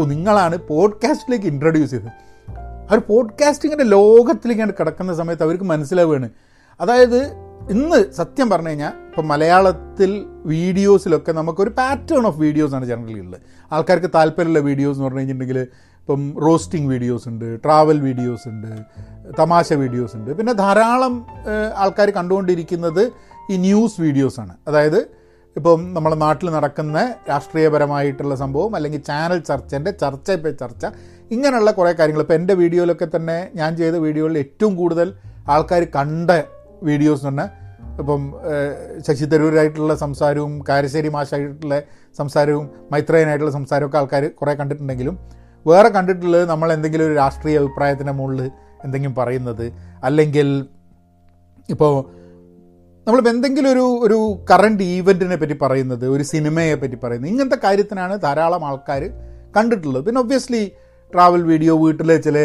[0.00, 2.10] ഓ നിങ്ങളാണ് പോഡ്കാസ്റ്റിലേക്ക് ഇൻട്രൊഡ്യൂസ് ചെയ്തത്.
[2.92, 6.30] ഒരു പോഡ്കാസ്റ്റിങ്ങിന്റെ ലോകത്തിലേക്കാണ് കിടക്കുന്ന സമയത്ത് അവർക്ക് മനസ്സിലാവുകയാണ്.
[6.80, 10.10] അതായത് ഇന്ന് സത്യം പറഞ്ഞു കഴിഞ്ഞാൽ ഇപ്പം മലയാളത്തിൽ
[10.52, 13.40] വീഡിയോസിലൊക്കെ നമുക്കൊരു പാറ്റേൺ ഓഫ് വീഡിയോസാണ് ജനറലി ഉള്ളത്.
[13.70, 15.58] ആൾക്കാർക്ക് താല്പര്യമുള്ള വീഡിയോസ് എന്ന് പറഞ്ഞു കഴിഞ്ഞിട്ടുണ്ടെങ്കിൽ
[16.00, 18.70] ഇപ്പം റോസ്റ്റിംഗ് വീഡിയോസ് ഉണ്ട് ട്രാവൽ വീഡിയോസ് ഉണ്ട്
[19.40, 20.30] തമാശ വീഡിയോസ് ഉണ്ട്.
[20.38, 21.14] പിന്നെ ധാരാളം
[21.84, 23.02] ആൾക്കാർ കണ്ടുകൊണ്ടിരിക്കുന്നത്
[23.52, 25.00] ഈ ന്യൂസ് വീഡിയോസാണ് അതായത്
[25.56, 26.98] ഇപ്പം നമ്മുടെ നാട്ടിൽ നടക്കുന്ന
[27.32, 30.84] രാഷ്ട്രീയപരമായിട്ടുള്ള സംഭവം അല്ലെങ്കിൽ ചാനൽ ചർച്ചന്റെ ചർച്ച ഇപ്പം ചർച്ച
[31.34, 32.22] ഇങ്ങനെയുള്ള കുറേ കാര്യങ്ങൾ.
[32.26, 35.08] ഇപ്പം എന്റെ വീഡിയോയിലൊക്കെ തന്നെ ഞാൻ ചെയ്ത വീഡിയോകളിൽ ഏറ്റവും കൂടുതൽ
[35.54, 36.30] ആൾക്കാർ കണ്ട
[36.88, 37.50] വീഡിയോസ് എന്ന് പറഞ്ഞാൽ
[38.00, 38.22] ഇപ്പം
[39.06, 41.76] ശശി തരൂരായിട്ടുള്ള സംസാരവും കാരശ്ശേരി മാഷായിട്ടുള്ള
[42.18, 45.16] സംസാരവും മൈത്രേയനായിട്ടുള്ള സംസാരമൊക്കെ ആൾക്കാർ കുറേ കണ്ടിട്ടുണ്ടെങ്കിലും
[45.66, 48.50] വേറെ കണ്ടിട്ടുള്ളത് നമ്മൾ എന്തെങ്കിലും ഒരു രാഷ്ട്രീയ അഭിപ്രായത്തിന്റെ മുകളിൽ
[48.84, 49.66] എന്തെങ്കിലും പറയുന്നത്
[50.08, 50.48] അല്ലെങ്കിൽ
[51.68, 51.94] ഇപ്പോൾ
[53.06, 54.18] നമ്മളിപ്പോൾ എന്തെങ്കിലും ഒരു ഒരു
[54.50, 59.02] കറണ്ട് ഈവന്റിനെ പറ്റി പറയുന്നത് ഒരു സിനിമയെ പറ്റി പറയുന്നത് ഇങ്ങനത്തെ കാര്യത്തിനാണ് ധാരാളം ആൾക്കാർ
[59.56, 60.04] കണ്ടിട്ടുള്ളത്.
[60.04, 60.62] പിന്നെ ഒബ്വിയസ്ലി
[61.12, 62.38] ട്രാവൽ വീഡിയോ വീട്ടിലെ ചില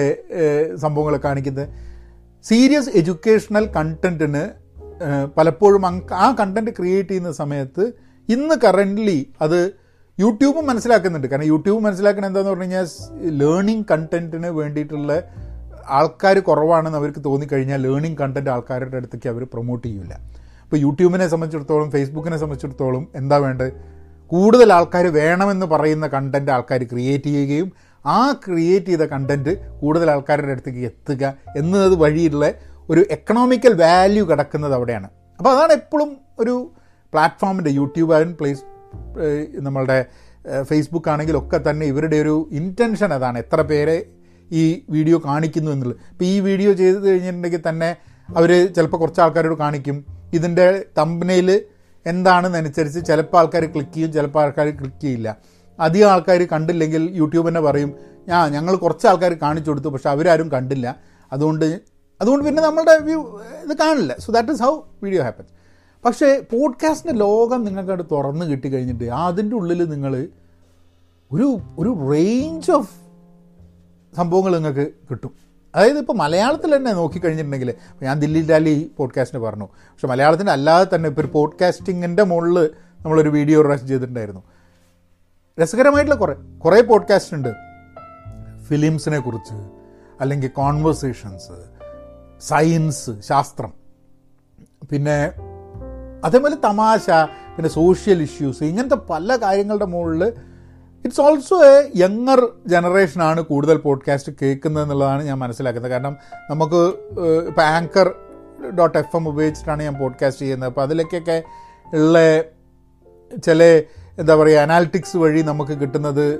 [0.84, 1.66] സംഭവങ്ങൾ കാണിക്കുന്നത്.
[2.46, 4.44] സീരിയസ് എഡ്യൂക്കേഷണൽ കണ്ടന്റിന്
[5.38, 5.84] പലപ്പോഴും
[6.14, 7.84] ആ കണ്ടന്റ് ക്രിയേറ്റ് ചെയ്യുന്ന സമയത്ത്
[8.30, 9.60] ഇന്ന് കറന്റ്ലി അത്
[10.20, 11.28] യൂട്യൂബ് മനസ്സിലാക്കുന്നുണ്ട്.
[11.28, 12.88] കാരണം യൂട്യൂബ് മനസ്സിലാക്കുന്ന എന്താണെന്ന് പറഞ്ഞു കഴിഞ്ഞാൽ
[13.42, 15.12] ലേണിംഗ് കണ്ടന്റിന് വേണ്ടിയിട്ടുള്ള
[15.90, 20.14] ആൾക്കാർ കുറവാണെന്ന് അവർക്ക് തോന്നിക്കഴിഞ്ഞാൽ ലേണിംഗ് കണ്ടന്റ് ആൾക്കാരുടെ അടുത്തേക്ക് അവർ പ്രൊമോട്ട് ചെയ്യില്ല
[20.64, 23.72] ഇപ്പോൾ യൂട്യൂബിനെ സംബന്ധിച്ചിടത്തോളം ഫേസ്ബുക്കിനെ സംബന്ധിച്ചിടത്തോളം എന്താ വേണ്ടത്?
[24.32, 27.70] കൂടുതൽ ആൾക്കാർ വേണമെന്ന് പറയുന്ന കണ്ടന്റ് ആൾക്കാർ ക്രിയേറ്റ് ചെയ്യുകയും
[28.05, 32.53] ആ ക്രിയേറ്റ് ചെയ്ത കണ്ടന്റ് കൂടുതൽ ആൾക്കാരുടെ അടുത്തേക്ക് എത്തുക എന്നത് വഴിയുള്ള
[32.89, 35.10] ഒരു എക്കണോമിക്കൽ വാല്യൂ കിടക്കുന്നത് അവിടെയാണ്.
[35.39, 36.72] അപ്പോൾ അതാണ് എപ്പോഴും ഒരു
[37.13, 38.63] പ്ലാറ്റ്ഫോമിന്റെ യൂട്യൂബ് ആയാലും പ്ലേസ്
[39.60, 40.05] നമ്മളുടെ
[40.63, 43.38] ഫേസ്ബുക്ക് ആണെങ്കിലൊക്കെ തന്നെ ഇവരുടെ ഒരു ഇന്റൻഷൻ അതാണ്.
[43.38, 44.05] എത്ര പേരെ
[44.51, 46.00] ഈ വീഡിയോ കാണിക്കുന്നു എന്നുള്ളത്.
[46.12, 47.96] ഇപ്പോൾ ഈ വീഡിയോ ചെയ്ത് കഴിഞ്ഞിട്ടുണ്ടെങ്കിൽ തന്നെ
[48.36, 50.05] അവർ ചിലപ്പോൾ കുറച്ച് ആൾക്കാരോട് കാണിക്കും.
[50.34, 51.62] ഇതിന്റെ തമ്പനയിൽ
[52.05, 55.38] എന്താണെന്നനുസരിച്ച് ചിലപ്പോൾ ആൾക്കാർ ക്ലിക്ക് ചെയ്യും ചിലപ്പോൾ ആൾക്കാർ ക്ലിക്ക് ചെയ്യില്ല.
[55.80, 57.94] അധികം ആൾക്കാർ കണ്ടില്ലെങ്കിൽ യൂട്യൂബ് തന്നെ പറയും
[58.34, 60.96] ആ ഞങ്ങൾ കുറച്ച് ആൾക്കാർ കാണിച്ചു കൊടുത്തു പക്ഷെ അവരാരും കണ്ടില്ല.
[61.34, 61.82] അതുകൊണ്ട്
[62.22, 64.16] അതുകൊണ്ട് പിന്നെ നമ്മളുടെ വ്യൂ ഇത് കാണില്ല.
[64.20, 65.50] So that is how video happens
[66.06, 70.28] പക്ഷേ പോഡ്കാസ്റ്റിന്റെ ലോകം നിങ്ങൾക്ക് അവിടെ തുറന്ന് കിട്ടിക്കഴിഞ്ഞിട്ട് അതിന്റെ ഉള്ളിൽ നിങ്ങൾ
[71.32, 72.92] ഒരു ഒരു റേഞ്ച് ഓഫ്
[74.16, 75.32] സംഭവങ്ങൾ നിങ്ങൾക്ക് കിട്ടും.
[75.75, 77.74] അതായത് ഇപ്പോൾ മലയാളത്തിൽ തന്നെ നോക്കിക്കഴിഞ്ഞിട്ടുണ്ടെങ്കിൽ
[78.04, 79.66] ഞാൻ ദില്ലി ഡാലി പോഡ്കാസ്റ്റിന് പറഞ്ഞു.
[79.66, 82.70] പക്ഷെ മലയാളത്തിന്റെ അല്ലാതെ തന്നെ ഇപ്പോൾ ഒരു പോഡ്കാസ്റ്റിങ്ങിന്റെ മുകളിൽ
[83.04, 84.44] നമ്മളൊരു വീഡിയോ റഷ് ചെയ്തിട്ടുണ്ടായിരുന്നു.
[85.60, 87.53] രസകരമായിട്ടുള്ള കുറേ കുറേ പോഡ്കാസ്റ്റ് ഉണ്ട്.
[88.67, 89.53] ഫിലിംസിനെ കുറിച്ച്
[90.22, 91.51] അല്ലെങ്കിൽ കോൺവെർസേഷൻസ്
[92.41, 93.74] സയൻസ് ശാസ്ത്രം.
[94.91, 95.31] പിന്നെ
[96.25, 97.10] അതേപോലെ തമാശ
[97.55, 100.24] പിന്നെ സോഷ്യൽ ഇഷ്യൂസ് ഇങ്ങനത്തെ പല കാര്യങ്ങളുടെ മുകളിൽ
[101.05, 105.91] ഇറ്റ്സ് ഓൾസോ എ യങ്ങർ ജനറേഷനാണ് കൂടുതൽ പോഡ്കാസ്റ്റ് കേൾക്കുന്നത് എന്നുള്ളതാണ് ഞാൻ മനസ്സിലാക്കുന്നത്.
[105.91, 106.17] കാരണം
[106.50, 106.81] നമുക്ക്
[107.48, 108.15] ഇപ്പോൾ ആങ്കർ
[108.79, 110.70] ഡോട്ട് എഫ് എം ഉപയോഗിച്ചിട്ടാണ് ഞാൻ പോഡ്കാസ്റ്റ് ചെയ്യുന്നത്.
[110.70, 111.43] അപ്പോൾ അതിലേക്കൊക്കെ
[111.93, 112.41] ഉള്ള
[113.38, 113.81] ചില
[114.18, 116.36] എന്താ പറയുക അനാലിറ്റിക്സ് വഴി നമുക്ക് കിട്ടുന്നത്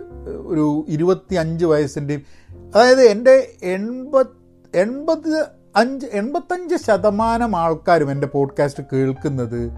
[0.47, 2.21] ഒരു ഇരുപത്തി അഞ്ച് വയസ്സിന്റെയും
[2.75, 4.27] അതായത് എന്റെ എൺപത്
[4.75, 9.71] എൺപത് അഞ്ച് എൺപത്തഞ്ച് ശതമാനം ആൾക്കാരും എന്റെ പോഡ്കാസ്റ്റ് കേൾക്കുന്നത്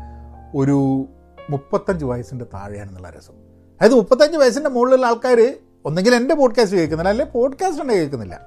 [0.56, 1.06] ഒരു
[1.50, 3.34] മുപ്പത്തഞ്ച് വയസ്സിന്റെ താഴെയാണെന്നുള്ള രസം.
[3.82, 5.54] അതായത് മുപ്പത്തഞ്ച് വയസ്സിന്റെ മുകളിലുള്ള ആൾക്കാർ
[5.86, 8.42] ഒന്നെങ്കിൽ എന്റെ പോഡ്കാസ്റ്റ് കേൾക്കുന്നില്ല അല്ലെങ്കിൽ പോഡ്കാസ്റ്റ് ഉണ്ടെങ്കിൽ കേൾക്കുന്നില്ല.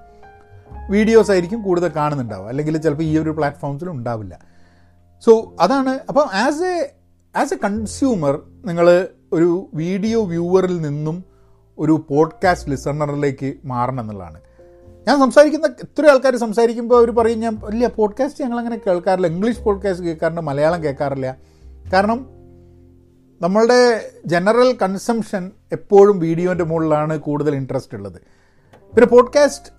[0.90, 4.38] വീഡിയോസ് ആയിരിക്കും കൂടുതൽ കാണുന്നുണ്ടാവുക അല്ലെങ്കിൽ ചിലപ്പോൾ ഈ ഒരു പ്ലാറ്റ്ഫോംസിലും ഉണ്ടാവില്ല.
[5.24, 6.92] സോ അതാണ് അപ്പം as a
[7.36, 11.24] as a consumer നിങ്ങൾ ഒരു വീഡിയോ വ്യൂവറിൽ നിന്നും
[11.78, 14.40] ഒരു പോഡ്കാസ്റ്റ് ലിസണറിലേക്ക് മാറണം എന്നുള്ളതാണ്.
[15.08, 19.26] ഞാൻ സംസാരിക്കുന്ന എത്ര ആൾക്കാർ സംസാരിക്കുമ്പോൾ അവർ പറയും ഞാൻ ഇല്ല പോഡ്കാസ്റ്റ് ഞങ്ങൾ അങ്ങനെ കേൾക്കാറില്ല.
[19.26, 21.36] ഇംഗ്ലീഷ് പോഡ്കാസ്റ്റ് കേൾക്കാറുണ്ട് മലയാളം കേൾക്കാറില്ല.
[21.92, 22.26] കാരണം
[23.42, 28.20] നമ്മളുടെ ജനറൽ കൺസംഷൻ എപ്പോഴും വീഡിയോന്റെ മുകളിലാണ് കൂടുതൽ ഇൻട്രസ്റ്റ് ഉള്ളത്.
[28.94, 29.72] പിന്നെ പോഡ്കാസ്റ്റ്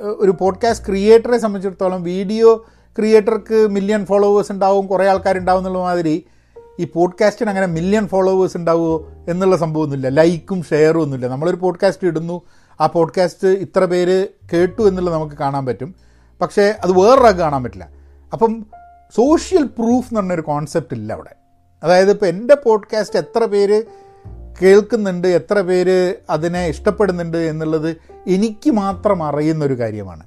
[0.00, 2.66] ഒരു പോഡ്കാസ്റ്റ് ക്രിയേറ്ററെ സംബന്ധിച്ചിടത്തോളം വീഡിയോ
[2.98, 6.26] ക്രിയേറ്റർക്ക് മില്യൺ ഫോളോവേഴ്സ് ഉണ്ടാവും കുറേ ആൾക്കാരുണ്ടാവും എന്നുള്ള മാതിരി
[6.80, 10.08] ഈ പോഡ്കാസ്റ്റിന് അങ്ങനെ മില്യൺ ഫോളോവേഴ്സ് ഉണ്ടാവുമോ എന്നുള്ള സംഭവമൊന്നുമില്ല.
[10.08, 11.26] ലൈക്കും ഷെയറും ഒന്നുമില്ല.
[11.28, 12.40] നമ്മളൊരു പോഡ്കാസ്റ്റ് ഇടുന്നു.
[12.80, 15.94] ആ പോഡ്കാസ്റ്റ് ഇത്ര പേര് കേട്ടു എന്നുള്ളത് നമുക്ക് കാണാൻ പറ്റും.
[16.40, 17.88] പക്ഷേ അത് വേറൊരാൾക്ക് കാണാൻ പറ്റില്ല.
[18.32, 18.66] അപ്പം
[19.16, 21.34] സോഷ്യൽ പ്രൂഫ് എന്ന് പറഞ്ഞൊരു കോൺസെപ്റ്റ് ഇല്ല അവിടെ.
[21.84, 23.82] അതായത് ഇപ്പോൾ എന്റെ പോഡ്കാസ്റ്റ് എത്ര പേര്
[24.62, 30.22] കേൾക്കുന്നുണ്ട് എത്ര പേര് അതിനെ ഇഷ്ടപ്പെടുന്നുണ്ട് എന്നുള്ളത് എനിക്ക് മാത്രം അറിയുന്നൊരു കാര്യമാണ്.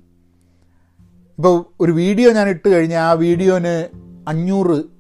[1.38, 3.90] ഇപ്പോൾ ഒരു വീഡിയോ ഞാൻ ഇട്ട് കഴിഞ്ഞാൽ ആ വീഡിയോന്
[4.30, 4.97] അഞ്ഞൂറ്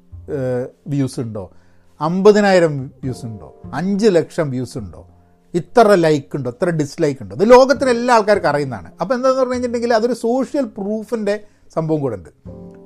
[0.88, 1.52] വ്യൂസ് ഉണ്ടോ?
[2.02, 3.62] അമ്പതിനായിരം വ്യൂസ് ഉണ്ടോ?
[3.74, 5.08] അഞ്ച് ലക്ഷം വ്യൂസ് ഉണ്ടോ?
[5.54, 6.50] ഇത്ര ലൈക്ക് ഉണ്ടോ?
[6.50, 7.36] ഇത്ര ഡിസ്ലൈക്ക് ഉണ്ടോ?
[7.36, 8.92] ഇത് ലോകത്തിലെ എല്ലാ ആൾക്കാർക്കും അറിയുന്നതാണ്.
[9.02, 11.40] അപ്പോൾ എന്താണെന്ന് പറഞ്ഞു കഴിഞ്ഞിട്ടുണ്ടെങ്കിൽ അതൊരു സോഷ്യൽ പ്രൂഫിന്റെ
[11.74, 12.30] സംഭവം കൂടെ ഉണ്ട്.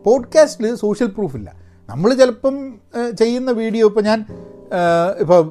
[0.06, 1.54] പോഡ്കാസ്റ്റിൽ സോഷ്യൽ പ്രൂഫില്ല
[1.90, 2.76] നമ്മൾ ചിലപ്പം
[3.20, 4.26] ചെയ്യുന്ന വീഡിയോ ഇപ്പോൾ ഞാൻ
[5.20, 5.42] ഇപ്പോൾ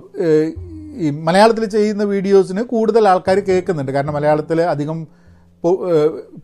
[0.97, 3.93] ഈ മലയാളത്തിൽ ചെയ്യുന്ന വീഡിയോസിന് കൂടുതൽ ആൾക്കാർ കേൾക്കുന്നുണ്ട്.
[3.93, 5.07] കാരണം മലയാളത്തിൽ അധികം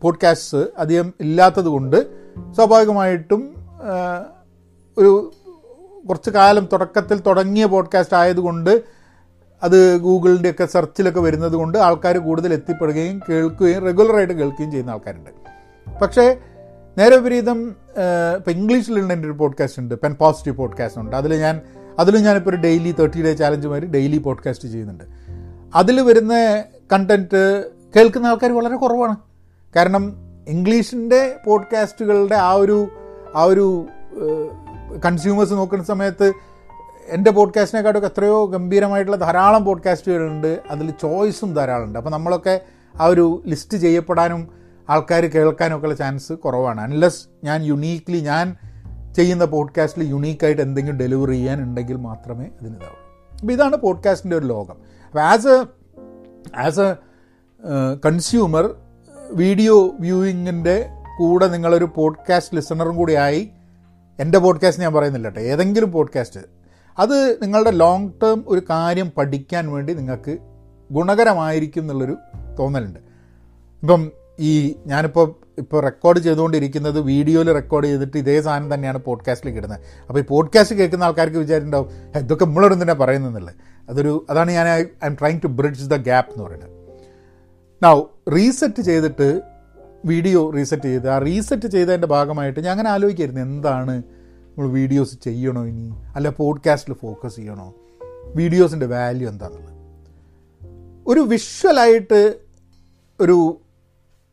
[0.01, 1.97] പോഡ്കാസ്റ്റ്സ് അധികം ഇല്ലാത്തത് കൊണ്ട്
[2.55, 3.55] സ്വാഭാവികമായിട്ടും
[4.97, 5.31] ഒരു
[6.07, 8.83] കുറച്ച് കാലം തുടക്കത്തിൽ തുടങ്ങിയ പോഡ്കാസ്റ്റ് ആയതുകൊണ്ട്
[9.63, 15.29] അത് ഗൂഗിളിന്റെ ഒക്കെ സെർച്ചിലൊക്കെ വരുന്നത് കൊണ്ട് ആൾക്കാർ കൂടുതൽ എത്തിപ്പെടുകയും കേൾക്കുകയും റെഗുലറായിട്ട് കേൾക്കുകയും ചെയ്യുന്ന ആൾക്കാരുണ്ട്.
[16.01, 16.37] പക്ഷേ
[16.97, 17.69] നേരെ വിപരീതം
[18.35, 19.95] ഇപ്പോൾ ഇംഗ്ലീഷിലുള്ള എന്റെ ഒരു പോഡ്കാസ്റ്റ് ഉണ്ട്.
[19.95, 21.15] പെൻ പോസിറ്റീവ് പോഡ്കാസ്റ്റ് ഉണ്ട്.
[21.15, 21.61] അതിൽ ഞാൻ
[21.99, 25.03] അതിലും ഞാനിപ്പോൾ ഒരു ഡെയിലി തേർട്ടി ഡേ ചാലഞ്ച് മാതിരി ഡെയിലി പോഡ്കാസ്റ്റ് ചെയ്യുന്നുണ്ട്.
[25.75, 29.15] അതിൽ വരുന്ന കണ്ടന്റ് കേൾക്കുന്ന ആൾക്കാർ വളരെ കുറവാണ്.
[29.75, 30.13] കാരണം
[30.47, 32.87] ഇംഗ്ലീഷിന്റെ പോഡ്കാസ്റ്റുകളുടെ ആ ഒരു
[33.35, 33.85] ആ ഒരു
[35.05, 36.33] കൺസ്യൂമേഴ്സ് നോക്കുന്ന സമയത്ത്
[37.07, 42.61] എന്റെ പോഡ്കാസ്റ്റിനെക്കാട്ടൊക്കെ എത്രയോ ഗംഭീരമായിട്ടുള്ള ധാരാളം പോഡ്കാസ്റ്റുകളുണ്ട് അതിൽ ചോയ്സും ധാരാളമുണ്ട് അപ്പോൾ നമ്മളൊക്കെ
[43.01, 44.47] ആ ഒരു ലിസ്റ്റ് ചെയ്യപ്പെടാനും
[44.89, 46.81] ആൾക്കാർ കേൾക്കാനും ഒക്കെ ഉള്ള ചാൻസ് കുറവാണ്.
[46.81, 48.55] അൺലെസ് ഞാൻ യുണീക്ക്ലി ഞാൻ
[49.15, 52.97] ചെയ്യുന്ന പോഡ്കാസ്റ്റിൽ യുണീക്കായിട്ട് എന്തെങ്കിലും ഡെലിവറി ചെയ്യാനുണ്ടെങ്കിൽ മാത്രമേ അതിനിതാവൂ
[53.39, 54.75] അപ്പോൾ ഇതാണ് പോഡ്കാസ്റ്റിന്റെ ഒരു ലോകം.
[55.07, 55.65] അപ്പോൾ as a
[56.57, 56.95] as a
[58.05, 58.75] consumer
[59.31, 60.89] video വ്യൂയിങ്ങിന്റെ
[61.19, 63.51] കൂടെ നിങ്ങളൊരു പോഡ്കാസ്റ്റ് ലിസണറും കൂടിയായി
[64.19, 65.41] എന്റെ പോഡ്കാസ്റ്റ് ഞാൻ പറയുന്നില്ല കേട്ടോ.
[65.41, 66.39] ഏതെങ്കിലും പോഡ്കാസ്റ്റ്
[66.99, 70.37] അത് നിങ്ങളുടെ ലോങ് ടേം ഒരു കാര്യം പഠിക്കാൻ വേണ്ടി നിങ്ങൾക്ക്
[70.91, 72.17] ഗുണകരമായിരിക്കും എന്നുള്ളൊരു
[72.59, 72.99] തോന്നലുണ്ട്.
[73.83, 79.79] ഇപ്പം ഈ ഞാനിപ്പോൾ ഇപ്പോൾ റെക്കോർഡ് ചെയ്തുകൊണ്ടിരിക്കുന്നത് വീഡിയോയിൽ റെക്കോർഡ് ചെയ്തിട്ട് ഇതേ സാധനം തന്നെയാണ് പോഡ്കാസ്റ്റിൽ ഇടുന്നത്.
[80.07, 83.53] അപ്പോൾ ഈ പോഡ്കാസ്റ്റ് കേൾക്കുന്ന ആൾക്കാർക്ക് വിചാരിച്ചിട്ടുണ്ടാവും "ഹേ, ഇതൊക്കെ നമ്മളോട് തന്നെ പറയുന്നില്ല
[83.89, 84.67] അതൊരു അതാണ് ഞാൻ
[85.03, 86.69] I'm trying to bridge the gap എന്ന് പറയുന്നത്.
[87.83, 88.01] നൗ
[88.35, 89.41] റീസെറ്റ് ചെയ്തിട്ട്
[90.07, 91.07] വീഡിയോ റീസെറ്റ് ചെയ്ത്.
[91.09, 93.95] ആ റീസെറ്റ് ചെയ്തതിന്റെ ഭാഗമായിട്ട് ഞാൻ അങ്ങനെ ആലോചിക്കായിരുന്നു എന്താണ്
[94.57, 95.87] നമ്മൾ വീഡിയോസ് ചെയ്യണോ ഇനി?
[96.15, 97.67] അല്ല പോഡ്കാസ്റ്റിൽ ഫോക്കസ് ചെയ്യണോ?
[98.35, 99.73] വീഡിയോസിന്റെ വാല്യൂ എന്താണെന്നുള്ളത്
[101.07, 102.21] ഒരു വിഷ്വലായിട്ട്
[103.19, 103.37] ഒരു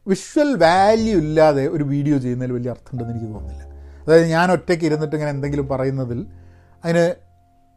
[0.07, 3.65] വിഷ്വൽ വാല്യൂ ഇല്ലാതെ ഒരു വീഡിയോ ചെയ്യുന്നതിൽ വലിയ അർത്ഥമുണ്ടെന്ന് എനിക്ക് തോന്നുന്നില്ല.
[4.05, 6.19] അതായത് ഞാൻ ഒറ്റയ്ക്ക് ഇരുന്നിട്ട് ഇങ്ങനെ എന്തെങ്കിലും പറയുന്നതിൽ
[6.85, 7.05] അതിന്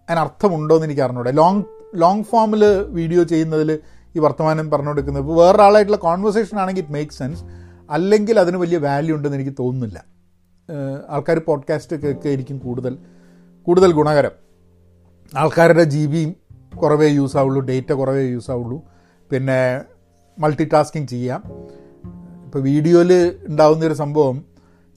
[0.08, 1.32] അതിന് അർത്ഥമുണ്ടോ എന്ന് എനിക്ക് അറിഞ്ഞൂടെ.
[1.32, 1.64] ലോങ്
[1.96, 2.64] ലോങ് ഫോമിൽ
[3.00, 3.80] വീഡിയോ ചെയ്യുന്നതിൽ
[4.16, 7.44] ഈ വർത്തമാനം പറഞ്ഞുകൊടുക്കുന്നത് ഇപ്പോൾ വേറൊരാളായിട്ടുള്ള കോൺവെർസേഷൻ ആണെങ്കിൽ ഇറ്റ് മേക്ക് സെൻസ്
[7.90, 10.06] അല്ലെങ്കിൽ അതിന് വലിയ വാല്യൂ ഉണ്ടെന്ന് എനിക്ക് തോന്നുന്നില്ല.
[11.10, 12.98] ആൾക്കാർ പോഡ്കാസ്റ്റ് കേൾക്കുകയായിരിക്കും കൂടുതൽ
[13.64, 14.32] കൂടുതൽ ഗുണകരം.
[15.38, 16.36] ആൾക്കാരുടെ ജി ബിയും
[16.78, 18.82] കുറവേ യൂസ് ആവുള്ളൂ ഡേറ്റ കുറവേ യൂസ് ആവുള്ളൂ.
[19.30, 19.82] പിന്നെ
[20.40, 21.44] മൾട്ടി ടാസ്കിങ് ചെയ്യാം.
[22.46, 24.46] ഇപ്പോൾ വീഡിയോയിൽ ഉണ്ടാകുന്നൊരു സംഭവം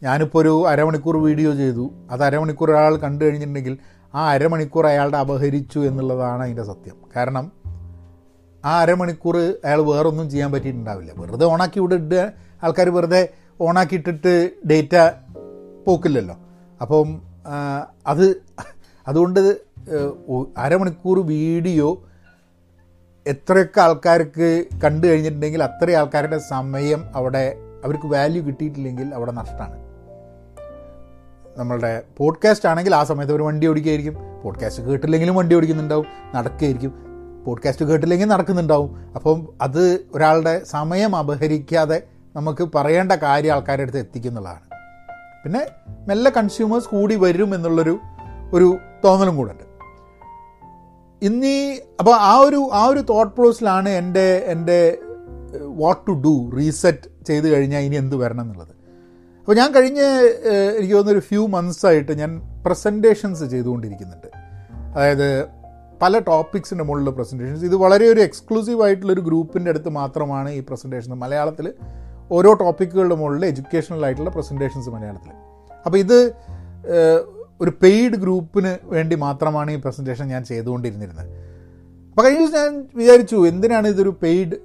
[0.03, 1.91] ഞാനിപ്പോൾ ഒരു അരമണിക്കൂർ വീഡിയോ ചെയ്തു.
[2.11, 3.79] അത് അരമണിക്കൂർ ഒരാൾ കണ്ടു കഴിഞ്ഞിട്ടുണ്ടെങ്കിൽ
[4.15, 6.97] ആ അരമണിക്കൂർ അയാളുടെ അപഹരിച്ചു എന്നുള്ളതാണ് അതിന്റെ സത്യം.
[7.17, 7.53] കാരണം
[8.65, 11.13] ആ അരമണിക്കൂർ അയാൾ വേറൊന്നും ചെയ്യാൻ പറ്റിയിട്ടുണ്ടാവില്ല.
[11.17, 13.29] വെറുതെ ഓണാക്കി ഇവിടെ ഇടുക ആൾക്കാർ വെറുതെ
[13.61, 14.97] ഓണാക്കിയിട്ടിട്ട് ഡേറ്റ
[15.87, 16.37] പോക്കില്ലല്ലോ.
[16.81, 17.23] അപ്പം
[18.07, 18.43] അത്
[19.09, 19.61] അതുകൊണ്ട്
[20.57, 22.05] അരമണിക്കൂർ വീഡിയോ
[23.27, 29.91] എത്രയൊക്കെ ആൾക്കാർക്ക് കണ്ടു കഴിഞ്ഞിട്ടുണ്ടെങ്കിൽ അത്രയും ആൾക്കാരുടെ സമയം അവിടെ അവർക്ക് വാല്യൂ കിട്ടിയിട്ടില്ലെങ്കിൽ അവിടെ നഷ്ടമാണ്.
[31.59, 34.17] നമ്മളുടെ പോഡ്കാസ്റ്റ് ആണെങ്കിൽ ആ സമയത്ത് അവർ വണ്ടി ഓടിക്കുകയായിരിക്കും.
[34.43, 36.93] പോഡ്കാസ്റ്റ് കേട്ടില്ലെങ്കിലും വണ്ടി ഓടിക്കുന്നുണ്ടാവും നടക്കുകയായിരിക്കും.
[37.45, 39.13] പോഡ്കാസ്റ്റ് കേട്ടില്ലെങ്കിൽ നടക്കുന്നുണ്ടാവും.
[39.15, 42.03] അപ്പം അത് ഒരാളുടെ സമയം അപഹരിക്കാതെ
[42.37, 44.67] നമുക്ക് പറയേണ്ട കാര്യം ആൾക്കാരുടെ അടുത്ത് എത്തിക്കുന്നുള്ളതാണ്.
[45.45, 45.67] പിന്നെ
[46.09, 47.99] മെല്ലെ കൺസ്യൂമേഴ്സ് കൂടി വരും എന്നുള്ളൊരു
[48.53, 49.65] ഒരു തോന്നലും കൂടെ ഉണ്ട്.
[51.23, 54.99] ഇന്നീ അപ്പോൾ ആ ഒരു ആ ഒരു തോട്ട് പ്രോസിലാണ് എന്റെ എന്റെ
[55.65, 58.75] വാട്ട് ടു ഡു റീസെറ്റ് ചെയ്ത് കഴിഞ്ഞാൽ ഇനി എന്ത് വരണം എന്നുള്ളത്.
[59.39, 60.01] അപ്പോൾ ഞാൻ കഴിഞ്ഞ
[60.79, 64.27] എനിക്ക് തോന്നുന്നൊരു ഫ്യൂ മന്ത്സായിട്ട് ഞാൻ പ്രസന്റേഷൻസ് ചെയ്തുകൊണ്ടിരിക്കുന്നുണ്ട്.
[64.95, 65.47] അതായത്
[66.03, 71.75] പല ടോപ്പിക്സിന്റെ മുകളിലുള്ള പ്രസന്റേഷൻസ് ഇത് വളരെ ഒരു എക്സ്ക്ലൂസീവ് ആയിട്ടുള്ളൊരു ഗ്രൂപ്പിന്റെ അടുത്ത് മാത്രമാണ് ഈ പ്രസന്റേഷൻ മലയാളത്തിൽ
[72.33, 75.33] ഓരോ ടോപ്പിക്കുകളുടെ മുകളിൽ എഡ്യൂക്കേഷണൽ ആയിട്ടുള്ള പ്രസന്റേഷൻസ് മലയാളത്തിൽ
[75.87, 76.19] അപ്പോൾ ഇത്
[77.61, 81.31] ഒരു പെയ്ഡ് ഗ്രൂപ്പിന് വേണ്ടി മാത്രമാണ് ഈ പ്രസന്റേഷൻ ഞാൻ ചെയ്തുകൊണ്ടിരുന്നിരുന്നത്.
[82.11, 84.57] അപ്പോൾ കഴിഞ്ഞ ദിവസം ഞാൻ വിചാരിച്ചു എന്തിനാണ് ഇതൊരു പെയ്ഡ്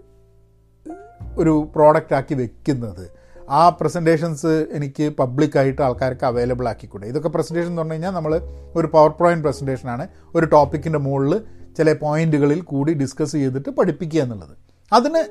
[1.38, 3.10] ഒരു പ്രോഡക്റ്റ് ആക്കി വെക്കുന്നത്?
[3.50, 7.08] ആ പ്രസന്റേഷൻസ് എനിക്ക് പബ്ലിക്കായിട്ട് ആൾക്കാർക്ക് അവൈലബിൾ ആക്കിക്കൂടെ?
[7.08, 8.42] ഇതൊക്കെ പ്രസന്റേഷൻ എന്ന് പറഞ്ഞു കഴിഞ്ഞാൽ നമ്മൾ
[8.76, 11.34] ഒരു പവർ പോയിന്റ് പ്രസന്റേഷനാണ് ഒരു ടോപ്പിക്കിന്റെ മുകളിൽ
[11.78, 14.56] ചില പോയിന്റുകളിൽ കൂടി ഡിസ്കസ് ചെയ്തിട്ട് പഠിപ്പിക്കുക എന്നുള്ളത്.
[14.94, 15.22] അതിന്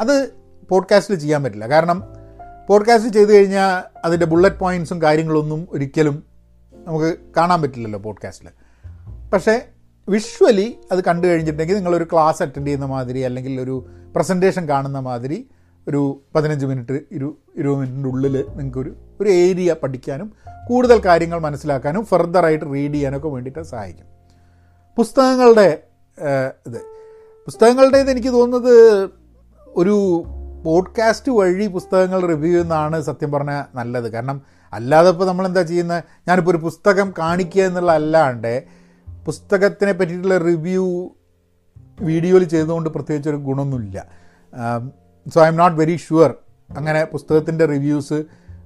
[0.00, 1.68] അത് പോഡ്കാസ്റ്റിൽ ചെയ്യാൻ പറ്റില്ല.
[1.68, 2.02] കാരണം
[2.68, 6.22] പോഡ്കാസ്റ്റ് ചെയ്ത് കഴിഞ്ഞാൽ അതിന്റെ ബുള്ളറ്റ് പോയിന്റ്സും കാര്യങ്ങളൊന്നും ഒരിക്കലും
[6.74, 8.48] നമുക്ക് കാണാൻ പറ്റില്ലല്ലോ പോഡ്കാസ്റ്റിൽ
[9.32, 9.66] പക്ഷേ
[10.08, 15.50] വിഷ്വലി അത് കണ്ടു കഴിഞ്ഞിട്ടുണ്ടെങ്കിൽ നിങ്ങളൊരു ക്ലാസ് അറ്റൻഡ് ചെയ്യുന്ന മാതിരി അല്ലെങ്കിൽ ഒരു പ്രസന്റേഷൻ കാണുന്ന മാതിരി
[15.88, 20.32] ഒരു പതിനഞ്ച് മിനിറ്റ് ഇരു ഇരുപത് മിനിറ്റിന്റെ ഉള്ളിൽ നിങ്ങൾക്കൊരു ഒരു ഏരിയ പഠിക്കാനും
[20.68, 24.06] കൂടുതൽ കാര്യങ്ങൾ മനസ്സിലാക്കാനും ഫെർദറായിട്ട് റീഡ് ചെയ്യാനൊക്കെ വേണ്ടിയിട്ട് സഹായിക്കും.
[24.96, 25.82] പുസ്തകങ്ങളുടെ
[26.66, 26.78] ഇത്.
[27.44, 29.10] പുസ്തകങ്ങളുടേത് എനിക്ക് തോന്നുന്നത്
[29.66, 30.24] ഒരു
[30.64, 34.08] പോഡ്കാസ്റ്റ് വഴി പുസ്തകങ്ങൾ റിവ്യൂ ചെയ്യുന്നതാണ് സത്യം പറഞ്ഞാൽ നല്ലത്.
[34.12, 36.04] കാരണം അല്ലാതെ ഇപ്പോൾ നമ്മളെന്താ ചെയ്യുന്നത്?
[36.28, 38.64] ഞാനിപ്പോൾ ഒരു പുസ്തകം കാണിക്കുക എന്നുള്ള അല്ലാണ്ട്
[39.26, 41.10] പുസ്തകത്തിനെ പറ്റിയിട്ടുള്ള റിവ്യൂ
[42.00, 44.06] വീഡിയോയിൽ ചെയ്തുകൊണ്ട് പ്രത്യേകിച്ച് ഒരു ഗുണമൊന്നുമില്ല.
[45.34, 46.34] So I'm not very sure
[46.76, 48.24] അങ്ങനെ പുസ്തകത്തിന്റെ റിവ്യൂസ്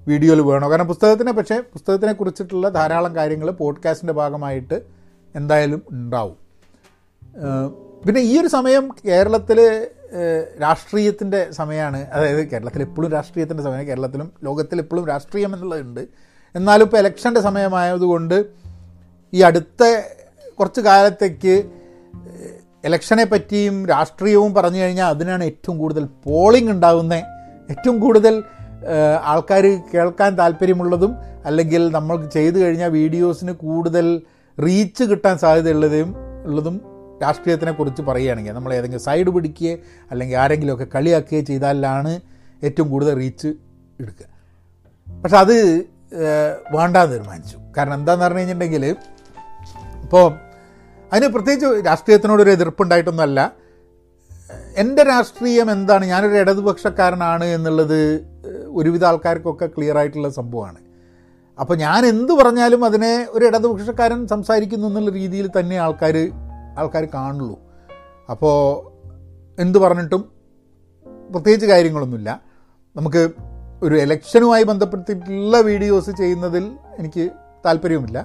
[0.08, 0.70] വീഡിയോയിൽ വേണോ.
[0.70, 4.82] കാരണം പുസ്തകത്തിനെ പക്ഷേ പുസ്തകത്തിനെ കുറിച്ചിട്ടുള്ള ധാരാളം കാര്യങ്ങൾ പോഡ്കാസ്റ്റിന്റെ ഭാഗമായിട്ട്
[5.34, 6.36] എന്തായാലും ഉണ്ടാവും.
[8.04, 9.58] പിന്നെ ഈ ഒരു സമയം കേരളത്തിൽ
[10.62, 16.00] രാഷ്ട്രീയത്തിന്റെ സമയമാണ് അതായത് കേരളത്തിൽ എപ്പോഴും രാഷ്ട്രീയത്തിന്റെ സമയമാണ് കേരളത്തിലും ലോകത്തിൽ എപ്പോഴും രാഷ്ട്രീയം എന്നുള്ളതുണ്ട്.
[16.54, 18.44] എന്നാലും ഇപ്പോൾ ഇലക്ഷന്റെ സമയമായതുകൊണ്ട്
[19.32, 19.82] ഈ അടുത്ത
[20.58, 21.64] കുറച്ച് കാലത്തേക്ക്
[22.84, 27.22] ഇലക്ഷനെ പറ്റിയും രാഷ്ട്രീയവും പറഞ്ഞു കഴിഞ്ഞാൽ അതിനാണ് ഏറ്റവും കൂടുതൽ പോളിംഗ് ഉണ്ടാകുന്നത്
[27.70, 28.42] ഏറ്റവും കൂടുതൽ
[29.22, 34.22] ആൾക്കാർ കേൾക്കാൻ താല്പര്യമുള്ളതും അല്ലെങ്കിൽ നമ്മൾ ചെയ്തു കഴിഞ്ഞാൽ വീഡിയോസിന് കൂടുതൽ
[34.58, 36.76] റീച്ച് കിട്ടാൻ സാധ്യതയുള്ളതും ഉള്ളതും
[37.22, 39.76] രാഷ്ട്രീയത്തിനെ കുറിച്ച് പറയുകയാണെങ്കിൽ നമ്മൾ ഏതെങ്കിലും സൈഡ് പിടിക്കുകയോ
[40.10, 42.20] അല്ലെങ്കിൽ ആരെങ്കിലുമൊക്കെ കളിയാക്കുകയോ ചെയ്താലാണ്
[42.64, 43.48] ഏറ്റവും കൂടുതൽ റീച്ച്
[44.00, 44.26] എടുക്കുക.
[45.24, 47.56] പക്ഷെ അത് വേണ്ട വേണ്ടാന്ന് തീരുമാനിച്ചു.
[47.76, 48.96] കാരണം എന്താണെന്ന് പറഞ്ഞു കഴിഞ്ഞിട്ടുണ്ടെങ്കിൽ
[50.04, 50.32] ഇപ്പോൾ
[51.12, 53.52] അതിന് പ്രത്യേകിച്ച് രാഷ്ട്രീയത്തിനോടൊരു എതിർപ്പുണ്ടായിട്ടൊന്നുമല്ല.
[54.76, 56.04] എന്റെ രാഷ്ട്രീയം എന്താണ്?
[56.04, 58.26] ഞാനൊരു ഇടതുപക്ഷക്കാരനാണ് എന്നുള്ളത്
[58.68, 60.78] ഒരുവിധ ആൾക്കാർക്കൊക്കെ ക്ലിയർ ആയിട്ടുള്ള സംഭവമാണ്.
[61.60, 66.16] അപ്പോൾ ഞാൻ എന്ത് പറഞ്ഞാലും അതിനെ ഒരു ഇടതുപക്ഷക്കാരൻ സംസാരിക്കുന്നു എന്നുള്ള രീതിയിൽ തന്നെ ആൾക്കാർ
[66.78, 67.58] ആൾക്കാർ കാണുള്ളൂ.
[68.30, 68.52] അപ്പോൾ
[69.60, 70.22] എന്ത് പറഞ്ഞിട്ടും
[71.30, 72.40] പ്രത്യേകിച്ച് കാര്യങ്ങളൊന്നുമില്ല.
[72.96, 73.30] നമുക്ക്
[73.82, 76.64] ഒരു എലക്ഷനുമായി ബന്ധപ്പെട്ടിട്ടുള്ള വീഡിയോസ് ചെയ്യുന്നതിൽ
[76.98, 77.30] എനിക്ക്
[77.66, 78.18] താല്പര്യവുമില്ല.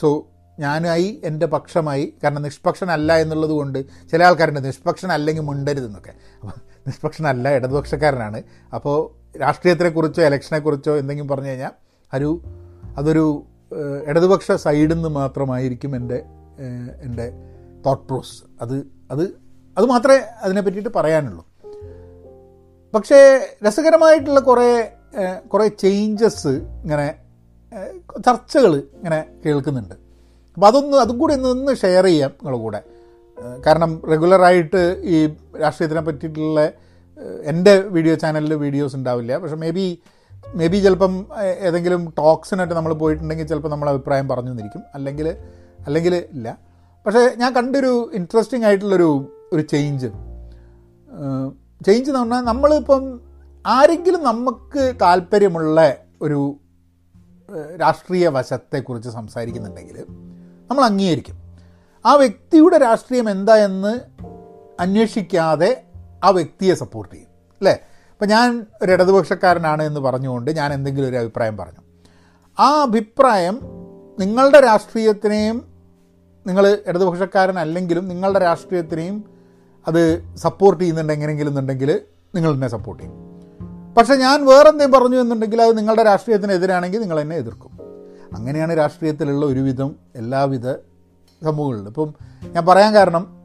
[0.00, 0.26] സോ
[0.58, 3.78] ഞാനായി എന്റെ പക്ഷമായി കാരണം നിഷ്പക്ഷനല്ല എന്നുള്ളത് കൊണ്ട്
[4.10, 8.42] ചില ആൾക്കാരുണ്ട് നിഷ്പക്ഷനല്ലെങ്കിൽ മിണ്ടരുതെന്നൊക്കെ അപ്പം നിഷ്പക്ഷനല്ല ഇടതുപക്ഷക്കാരനാണ്.
[8.74, 8.98] അപ്പോൾ
[9.38, 11.70] രാഷ്ട്രീയത്തെക്കുറിച്ചോ ഇലക്ഷനെക്കുറിച്ചോ എന്തെങ്കിലും പറഞ്ഞു കഴിഞ്ഞാൽ
[12.14, 12.42] ഒരു
[12.96, 13.46] അതൊരു
[14.06, 16.24] ഇടതുപക്ഷ സൈഡിൽ നിന്ന് മാത്രമായിരിക്കും എന്റെ
[17.06, 17.26] എന്റെ
[17.86, 18.76] തോട്ട് പ്രോസ് അത്
[19.12, 19.24] അത്
[19.78, 21.44] അത് മാത്രമേ അതിനെ പറ്റിയിട്ട് പറയാനുള്ളൂ.
[22.94, 23.18] പക്ഷേ
[23.66, 24.68] രസകരമായിട്ടുള്ള കുറേ
[25.52, 27.06] കുറേ ചേഞ്ചസ് ഇങ്ങനെ
[28.26, 29.94] ചർച്ചകൾ ഇങ്ങനെ കേൾക്കുന്നുണ്ട്.
[30.56, 32.80] അപ്പോൾ അതൊന്ന് അതും കൂടി ഒന്ന് ഷെയർ ചെയ്യാം നിങ്ങളുടെ കൂടെ.
[33.66, 34.82] കാരണം റെഗുലറായിട്ട്
[35.14, 35.16] ഈ
[35.62, 36.60] രാഷ്ട്രീയത്തിനെ പറ്റിയിട്ടുള്ള
[37.52, 39.32] എന്റെ വീഡിയോ ചാനലിൽ വീഡിയോസ് ഉണ്ടാവില്ല.
[39.42, 39.86] പക്ഷേ മേ ബി
[40.44, 41.14] മേ ബി ചിലപ്പം
[41.66, 45.28] ഏതെങ്കിലും ടോക്സിനായിട്ട് നമ്മൾ പോയിട്ടുണ്ടെങ്കിൽ ചിലപ്പോൾ നമ്മൾ അഭിപ്രായം പറഞ്ഞു തന്നിരിക്കും അല്ലെങ്കിൽ
[45.86, 46.58] അല്ലെങ്കിൽ ഇല്ല.
[47.06, 50.06] പക്ഷേ ഞാൻ കണ്ടൊരു ഇൻട്രസ്റ്റിംഗ് ആയിട്ടുള്ളൊരു ഒരു ചേഞ്ച്
[51.86, 53.20] ചേഞ്ച് എന്ന് പറഞ്ഞാൽ നമ്മളിപ്പം
[53.66, 56.56] ആരെങ്കിലും നമുക്ക് താല്പര്യമുള്ള ഒരു
[57.80, 60.04] രാഷ്ട്രീയ വശത്തെക്കുറിച്ച് സംസാരിക്കുന്നുണ്ടെങ്കിൽ
[60.70, 61.34] നമ്മൾ അംഗീകരിക്കും.
[62.06, 64.00] ആ വ്യക്തിയുടെ രാഷ്ട്രീയം എന്താ എന്ന്
[64.80, 65.84] അന്വേഷിക്കാതെ
[66.24, 67.28] ആ വ്യക്തിയെ സപ്പോർട്ട് ചെയ്യും.
[67.28, 67.72] അല്ലേ?
[67.72, 71.80] ഇപ്പം ഞാൻ ഒരു ഇടതുപക്ഷക്കാരനാണ് എന്ന് പറഞ്ഞുകൊണ്ട് ഞാൻ എന്തെങ്കിലും ഒരു അഭിപ്രായം പറഞ്ഞു.
[72.60, 73.60] ആ അഭിപ്രായം
[74.18, 75.75] നിങ്ങളുടെ രാഷ്ട്രീയത്തിനെയും
[76.46, 79.24] നിങ്ങൾ ഇടതുപക്ഷക്കാരനല്ലെങ്കിലും നിങ്ങളുടെ രാഷ്ട്രീയത്തിനെയും
[79.88, 82.00] അത് സപ്പോർട്ട് ചെയ്യുന്നുണ്ട് എങ്ങനെയെങ്കിലും എന്നുണ്ടെങ്കിൽ
[82.34, 83.36] നിങ്ങൾ എന്നെ സപ്പോർട്ട് ചെയ്യും.
[83.94, 87.70] പക്ഷേ ഞാൻ വേറെന്തെങ്കിലും പറഞ്ഞു എന്നുണ്ടെങ്കിൽ അത് നിങ്ങളുടെ രാഷ്ട്രീയത്തിനെതിരാണെങ്കിൽ നിങ്ങൾ എന്നെ എതിർക്കും.
[88.36, 90.72] അങ്ങനെയാണ് രാഷ്ട്രീയത്തിലുള്ള ഒരുവിധം എല്ലാവിധ
[91.44, 93.36] സംഭവങ്ങളിലും ഇപ്പം ഞാൻ പറയാൻ കാരണം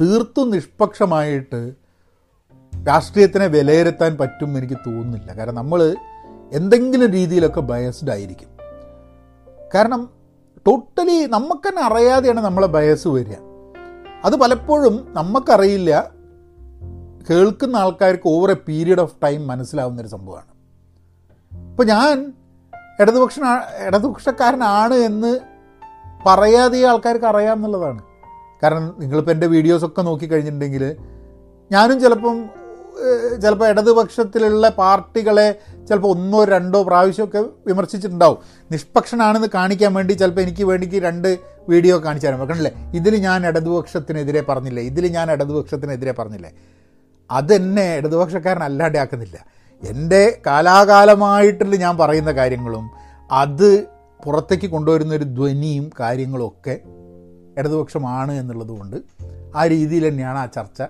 [0.00, 1.72] തീർത്തും നിഷ്പക്ഷമായിട്ട്
[2.88, 5.32] രാഷ്ട്രീയത്തിനെ വിലയിരുത്താൻ പറ്റും എനിക്ക് തോന്നുന്നില്ല.
[5.32, 5.96] കാരണം നമ്മൾ
[6.52, 8.48] എന്തെങ്കിലും രീതിയിലൊക്കെ ബയസ്ഡ് ആയിരിക്കും.
[9.74, 10.13] കാരണം
[10.66, 13.36] ടോട്ടലി നമുക്ക് തന്നെ അറിയാതെയാണ് നമ്മളെ ബയസ് വരിക.
[14.24, 16.10] അത് പലപ്പോഴും നമുക്കറിയില്ല
[17.30, 20.50] കേൾക്കുന്ന ആൾക്കാർക്ക് over a period of time മനസ്സിലാവുന്നൊരു സംഭവമാണ്.
[21.70, 22.32] ഇപ്പോൾ ഞാൻ
[23.00, 23.38] ഇടതുപക്ഷ
[23.86, 25.40] ഇടതുപക്ഷക്കാരനാണ് എന്ന്
[26.26, 28.02] പറയാതെ ആൾക്കാർക്ക് അറിയാം എന്നുള്ളതാണ്
[28.62, 30.96] കാരണം നിങ്ങളിപ്പോൾ എന്റെ വീഡിയോസൊക്കെ നോക്കിക്കഴിഞ്ഞിട്ടുണ്ടെങ്കിൽ
[31.72, 32.50] ഞാനും ചിലപ്പം
[33.42, 38.38] ചിലപ്പോൾ ഇടതുപക്ഷത്തിലുള്ള പാർട്ടികളെ ചിലപ്പോൾ ഒന്നോ രണ്ടോ പ്രാവശ്യമൊക്കെ വിമർശിച്ചിട്ടുണ്ടാവും.
[38.72, 42.72] നിഷ്പക്ഷനാണെന്ന് കാണിക്കാൻ വേണ്ടി ചിലപ്പോൾ എനിക്ക് വേണ്ടിക്ക് രണ്ട് വീഡിയോ കാണിച്ചു തരാൻ കണ്ടില്ലേ?
[42.94, 44.82] ഇതിൽ ഞാൻ ഇടതുപക്ഷത്തിനെതിരെ പറഞ്ഞില്ലേ?
[44.82, 46.52] ഇതിൽ ഞാൻ ഇടതുപക്ഷത്തിനെതിരെ പറഞ്ഞില്ലേ?
[47.30, 49.46] അതെന്നെ ഇടതുപക്ഷക്കാരനല്ലാണ്ട് ആക്കുന്നില്ല.
[49.82, 52.90] എന്റെ കാലാകാലമായിട്ടുള്ള ഞാൻ പറയുന്ന കാര്യങ്ങളും
[53.32, 53.86] അത്
[54.24, 56.80] പുറത്തേക്ക് കൊണ്ടുവരുന്ന ഒരു ധ്വനിയും കാര്യങ്ങളൊക്കെ
[57.58, 58.96] ഇടതുപക്ഷമാണ് എന്നുള്ളതുകൊണ്ട്
[59.56, 60.82] ആ രീതിയിൽ തന്നെയാണ് ആ ചർച്ച.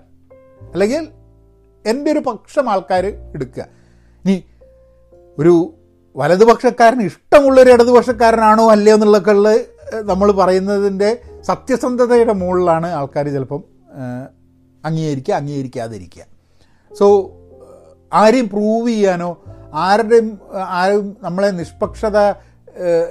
[0.73, 1.09] അല്ലെങ്കിൽ
[1.87, 3.67] എന്റെ ഒരു പക്ഷം ആൾക്കാർ എടുക്കുക.
[4.25, 4.45] ഇനി
[5.39, 5.75] ഒരു
[6.17, 9.57] വലതുപക്ഷക്കാരൻ ഇഷ്ടമുള്ളൊരു ഇടതുപക്ഷക്കാരനാണോ അല്ലയോ എന്നുള്ളതൊക്കെ ഉള്ള
[10.03, 13.65] നമ്മൾ പറയുന്നതിന്റെ സത്യസന്ധതയുടെ മുകളിലാണ് ആൾക്കാർ ചിലപ്പം
[14.85, 16.23] അംഗീകരിക്കുക അംഗീകരിക്കാതിരിക്കുക.
[16.99, 17.07] സോ
[18.13, 19.45] ആരെയും പ്രൂവ് ചെയ്യാനോ
[19.75, 22.19] ആരുടെയും ആരും നമ്മളെ നിഷ്പക്ഷത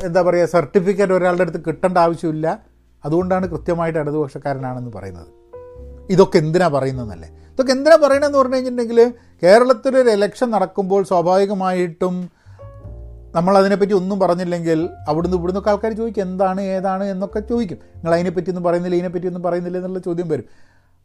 [0.06, 2.60] എന്താ പറയുക സർട്ടിഫിക്കറ്റ് ഒരാളുടെ അടുത്ത് കിട്ടേണ്ട ആവശ്യമില്ല.
[3.06, 5.28] അതുകൊണ്ടാണ് കൃത്യമായിട്ട് ഇടതുപക്ഷക്കാരനാണെന്ന് പറയുന്നത്.
[6.10, 7.30] ഇതൊക്കെ എന്തിനാ പറയുന്നതെന്നല്ലേ?
[7.54, 9.12] ഇതൊക്കെ എന്തിനാ പറയണമെന്ന് പറഞ്ഞു കഴിഞ്ഞിട്ടുണ്ടെങ്കിൽ
[9.44, 12.16] കേരളത്തിലൊരു ഇലക്ഷൻ നടക്കുമ്പോൾ സ്വാഭാവികമായിട്ടും
[13.36, 17.78] നമ്മൾ അതിനെപ്പറ്റി ഒന്നും പറഞ്ഞില്ലെങ്കിൽ അവിടുന്ന് ഇവിടുന്ന് ഒക്കെ ആൾക്കാർ ചോദിക്കും എന്താണ് ഏതാണ് എന്നൊക്കെ ചോദിക്കും.
[17.96, 20.46] നിങ്ങൾ അതിനെപ്പറ്റി ഒന്നും പറയുന്നില്ല ഇതിനെപ്പറ്റി ഒന്നും പറയുന്നില്ല എന്നുള്ള ചോദ്യം വരും.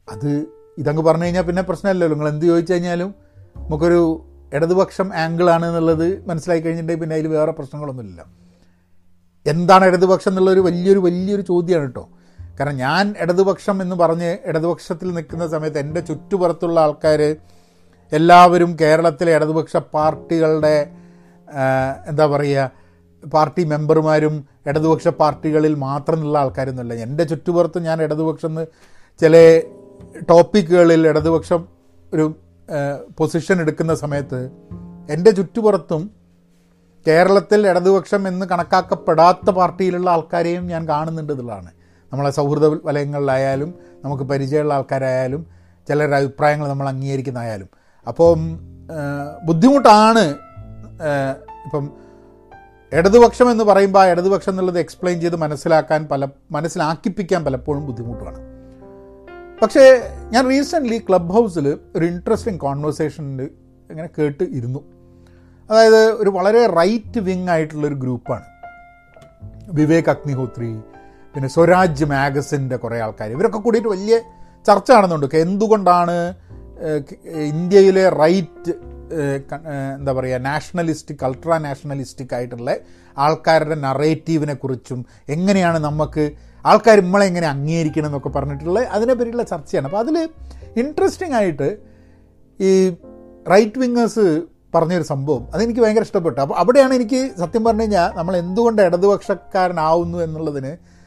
[0.08, 0.46] അത്
[0.78, 2.16] ഇതങ്ങ് പറഞ്ഞു കഴിഞ്ഞാൽ പിന്നെ പ്രശ്നമല്ലല്ലോ.
[2.16, 3.14] നിങ്ങൾ എന്ത് ചോദിച്ചു കഴിഞ്ഞാലും
[3.56, 8.24] നമുക്കൊരു ഇടതുപക്ഷം ആംഗിളാണ് എന്നുള്ളത് മനസ്സിലാക്കി കഴിഞ്ഞിട്ടുണ്ടെങ്കിൽ പിന്നെ അതിൽ വേറെ പ്രശ്നങ്ങളൊന്നുമില്ല.
[9.46, 12.08] എന്താണ് ഇടതുപക്ഷം എന്നുള്ളൊരു വലിയൊരു വലിയൊരു ചോദ്യമാണ് കേട്ടോ.
[12.58, 17.20] കാരണം ഞാൻ ഇടതുപക്ഷം എന്ന് പറഞ്ഞ് ഇടതുപക്ഷത്തിൽ നിൽക്കുന്ന സമയത്ത് എന്റെ ചുറ്റുപുറത്തുള്ള ആൾക്കാർ
[18.12, 20.76] എല്ലാവരും കേരളത്തിലെ ഇടതുപക്ഷ പാർട്ടികളുടെ
[22.06, 22.70] എന്താ പറയുക
[23.22, 24.34] പാർട്ടി മെമ്പർമാരും
[24.66, 26.94] ഇടതുപക്ഷ പാർട്ടികളിൽ മാത്രമുള്ള ആൾക്കാരൊന്നുമില്ല.
[27.06, 28.64] എന്റെ ചുറ്റുപുറത്ത് ഞാൻ ഇടതുപക്ഷം എന്ന്
[29.20, 29.34] ചില
[30.30, 31.60] ടോപ്പിക്കുകളിൽ ഇടതുപക്ഷം
[32.14, 32.24] ഒരു
[33.18, 34.40] പൊസിഷൻ എടുക്കുന്ന സമയത്ത്
[35.10, 36.02] എന്റെ ചുറ്റുപുറത്തും
[37.06, 41.70] കേരളത്തിൽ ഇടതുപക്ഷം എന്ന് കണക്കാക്കപ്പെടാത്ത പാർട്ടിയിലുള്ള ആൾക്കാരെയും ഞാൻ കാണുന്നുണ്ട് എന്നുള്ളതാണ്.
[42.12, 45.46] നമ്മളെ സൗഹൃദ വലയങ്ങളിലായാലും നമുക്ക് പരിചയമുള്ള ആൾക്കാരായാലും
[45.88, 47.68] ചിലരുടെ അഭിപ്രായങ്ങൾ നമ്മൾ അംഗീകരിക്കുന്നതായാലും.
[48.08, 48.60] അപ്പം
[49.44, 50.24] ബുദ്ധിമുട്ടാണ്
[51.64, 51.90] ഇപ്പം
[52.92, 58.58] ഇടതുപക്ഷം എന്ന് പറയുമ്പോൾ ആ ഇടതുപക്ഷം എന്നുള്ളത് എക്സ്പ്ലെയിൻ ചെയ്ത് മനസ്സിലാക്കാൻ പല മനസ്സിലാക്കിപ്പിക്കാൻ പലപ്പോഴും ബുദ്ധിമുട്ടാണ്
[59.62, 63.42] പക്ഷേ ഞാൻ റീസെന്റ്ലി ക്ലബ് ഹൗസിൽ ഒരു ഇൻട്രസ്റ്റിംഗ് കോൺവെർസേഷനിൽ
[63.90, 64.78] ഇങ്ങനെ കേട്ട് ഇരുന്നു.
[65.70, 68.44] അതായത് ഒരു വളരെ റൈറ്റ് വിങ് ആയിട്ടുള്ളൊരു ഗ്രൂപ്പാണ്.
[69.72, 70.80] വിവേക് അഗ്നിഹോത്രി
[71.38, 74.16] പിന്നെ സ്വരാജ് മാഗസിന്റെ കുറേ ആൾക്കാർ ഇവരൊക്കെ കൂടിയിട്ട് വലിയ
[74.66, 76.16] ചർച്ച നടന്നുണ്ട് എന്തുകൊണ്ടാണ്
[77.50, 78.72] ഇന്ത്യയിലെ റൈറ്റ്
[79.98, 82.74] എന്താ പറയുക നാഷണലിസ്റ്റിക് അൾട്രാ നാഷണലിസ്റ്റിക് ആയിട്ടുള്ള
[83.18, 86.24] ആൾക്കാരുടെ നറേറ്റീവിനെ കുറിച്ചും എങ്ങനെയാണ് നമുക്ക്
[86.66, 89.86] ആൾക്കാർ നമ്മളെ എങ്ങനെ അംഗീകരിക്കണം എന്നൊക്കെ പറഞ്ഞിട്ടുള്ള അതിനെ പറ്റിയുള്ള ചർച്ചയാണ്.
[89.86, 90.28] അപ്പോൾ അതിൽ
[90.76, 91.70] ഇൻട്രസ്റ്റിംഗ് ആയിട്ട്
[92.60, 92.90] ഈ
[93.50, 94.28] റൈറ്റ് വിങ്ങേഴ്സ്
[94.74, 96.40] പറഞ്ഞൊരു സംഭവം അതെനിക്ക് ഭയങ്കര ഇഷ്ടപ്പെട്ടു.
[96.40, 100.97] അപ്പോൾ അവിടെയാണ് എനിക്ക് സത്യം പറഞ്ഞു കഴിഞ്ഞാൽ നമ്മൾ എന്തുകൊണ്ട് ഇടതുപക്ഷക്കാരനാവുന്നു എന്നുള്ളതിന്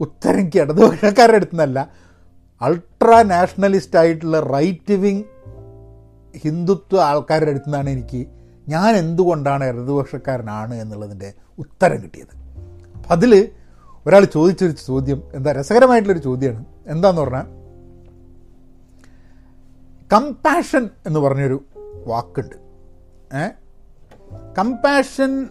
[0.00, 1.90] ഉത്തരം എനിക്ക് ഇടതുപക്ഷക്കാരുടെ അടുത്ത് നിന്നല്ല
[2.60, 5.22] അൾട്രാ നാഷണലിസ്റ്റ് ആയിട്ടുള്ള റൈറ്റ് വിങ്
[6.36, 8.26] ഹിന്ദുത്വ ആൾക്കാരുടെ അടുത്തു നിന്നാണ് എനിക്ക്
[8.68, 12.34] ഞാൻ എന്തുകൊണ്ടാണ് ഇടതുപക്ഷക്കാരനാണ് എന്നുള്ളതിന്റെ ഉത്തരം കിട്ടിയത്.
[12.96, 13.48] അപ്പം അതിൽ
[14.06, 16.64] ഒരാൾ ചോദിച്ചൊരു ചോദ്യം എന്താ രസകരമായിട്ടുള്ളൊരു ചോദ്യമാണ്.
[16.86, 17.46] എന്താന്ന് പറഞ്ഞാൽ
[20.12, 21.64] കമ്പാഷൻ എന്ന് പറഞ്ഞൊരു
[22.06, 22.56] വാക്കുണ്ട്.
[23.36, 23.48] ഏ?
[24.58, 25.48] കമ്പാഷൻ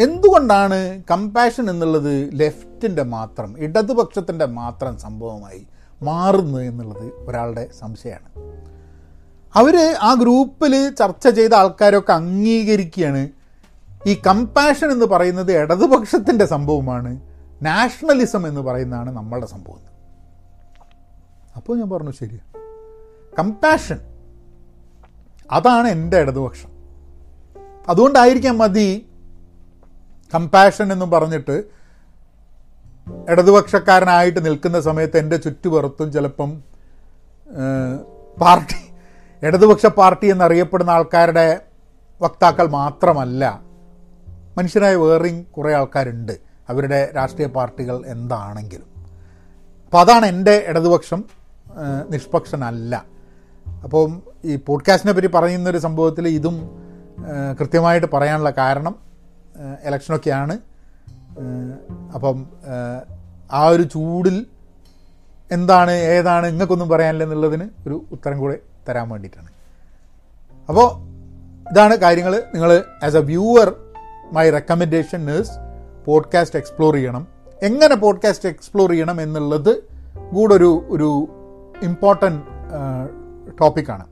[0.00, 5.66] എന്തുകൊണ്ടാണ് കമ്പാഷൻ എന്നുള്ളത് ലെഫ്റ്റിന്റെ മാത്രം ഇടതുപക്ഷത്തിന്റെ മാത്രം സംഭവമായി
[6.02, 8.62] മാറുന്നത് എന്നുള്ളത് ഒരാളുടെ സംശയമാണ്.
[9.54, 13.28] അവർ ആ ഗ്രൂപ്പിൽ ചർച്ച ചെയ്ത ആൾക്കാരൊക്കെ അംഗീകരിക്കുകയാണ്.
[14.06, 17.20] ഈ കമ്പാഷൻ എന്ന് പറയുന്നത് ഇടതുപക്ഷത്തിന്റെ സംഭവമാണ്
[17.62, 19.80] നാഷണലിസം എന്ന് പറയുന്നതാണ് നമ്മളുടെ സംഭവം.
[21.56, 22.40] അപ്പോൾ ഞാൻ പറഞ്ഞു ശരി
[23.38, 23.98] കമ്പാഷൻ
[25.50, 26.68] അതാണ് എന്റെ ഇടതുപക്ഷം.
[27.88, 29.06] അതുകൊണ്ടായിരിക്കാം മതി
[30.34, 31.64] കമ്പാഷൻ എന്നും പറഞ്ഞിട്ട്
[33.28, 36.62] ഇടതുപക്ഷക്കാരനായിട്ട് നിൽക്കുന്ന സമയത്ത് എന്റെ ചുറ്റുപുറത്തും ചിലപ്പം
[38.40, 38.80] പാർട്ടി
[39.46, 41.60] ഇടതുപക്ഷ പാർട്ടി എന്നറിയപ്പെടുന്ന ആൾക്കാരുടെ
[42.22, 43.60] വക്താക്കൾ മാത്രമല്ല.
[44.58, 46.32] മനുഷ്യരായ വേറിങ് കുറേ ആൾക്കാരുണ്ട്.
[46.68, 48.86] അവരുടെ രാഷ്ട്രീയ പാർട്ടികൾ എന്താണെങ്കിലും.
[49.84, 51.24] അപ്പോൾ അതാണ് എന്റെ ഇടതുപക്ഷം
[52.10, 53.04] നിഷ്പക്ഷനല്ല.
[53.84, 56.56] അപ്പം ഈ പോഡ്കാസ്റ്റിനെ പറ്റി പറയുന്നൊരു സംഭവത്തിൽ ഇതും
[57.60, 59.05] കൃത്യമായിട്ട് പറയാനുള്ള കാരണം
[59.86, 60.58] ഇലക്ഷനൊക്കെയാണ്.
[62.14, 62.46] അപ്പം
[63.52, 64.46] ആ ഒരു ചൂടിൽ
[65.52, 69.48] എന്താണ് ഏതാണ് നിങ്ങൾക്കൊന്നും പറയാനില്ല എന്നുള്ളതിന് ഒരു ഉത്തരം കൂടെ തരാൻ വേണ്ടിയിട്ടാണ്.
[70.68, 70.88] അപ്പോൾ
[71.72, 72.42] ഇതാണ് കാര്യങ്ങൾ.
[72.54, 73.74] നിങ്ങൾ as a viewer
[74.32, 75.50] my recommendation nurse
[76.06, 77.26] podcast explore ചെയ്യണം.
[77.62, 79.78] എങ്ങനെ പോഡ്കാസ്റ്റ് എക്സ്പ്ലോർ ചെയ്യണം എന്നുള്ളത്
[80.34, 81.28] കൂടെ ഒരു ഒരു
[81.82, 82.42] ഇമ്പോർട്ടന്റ്
[83.60, 84.06] ടോപ്പിക്കാണ്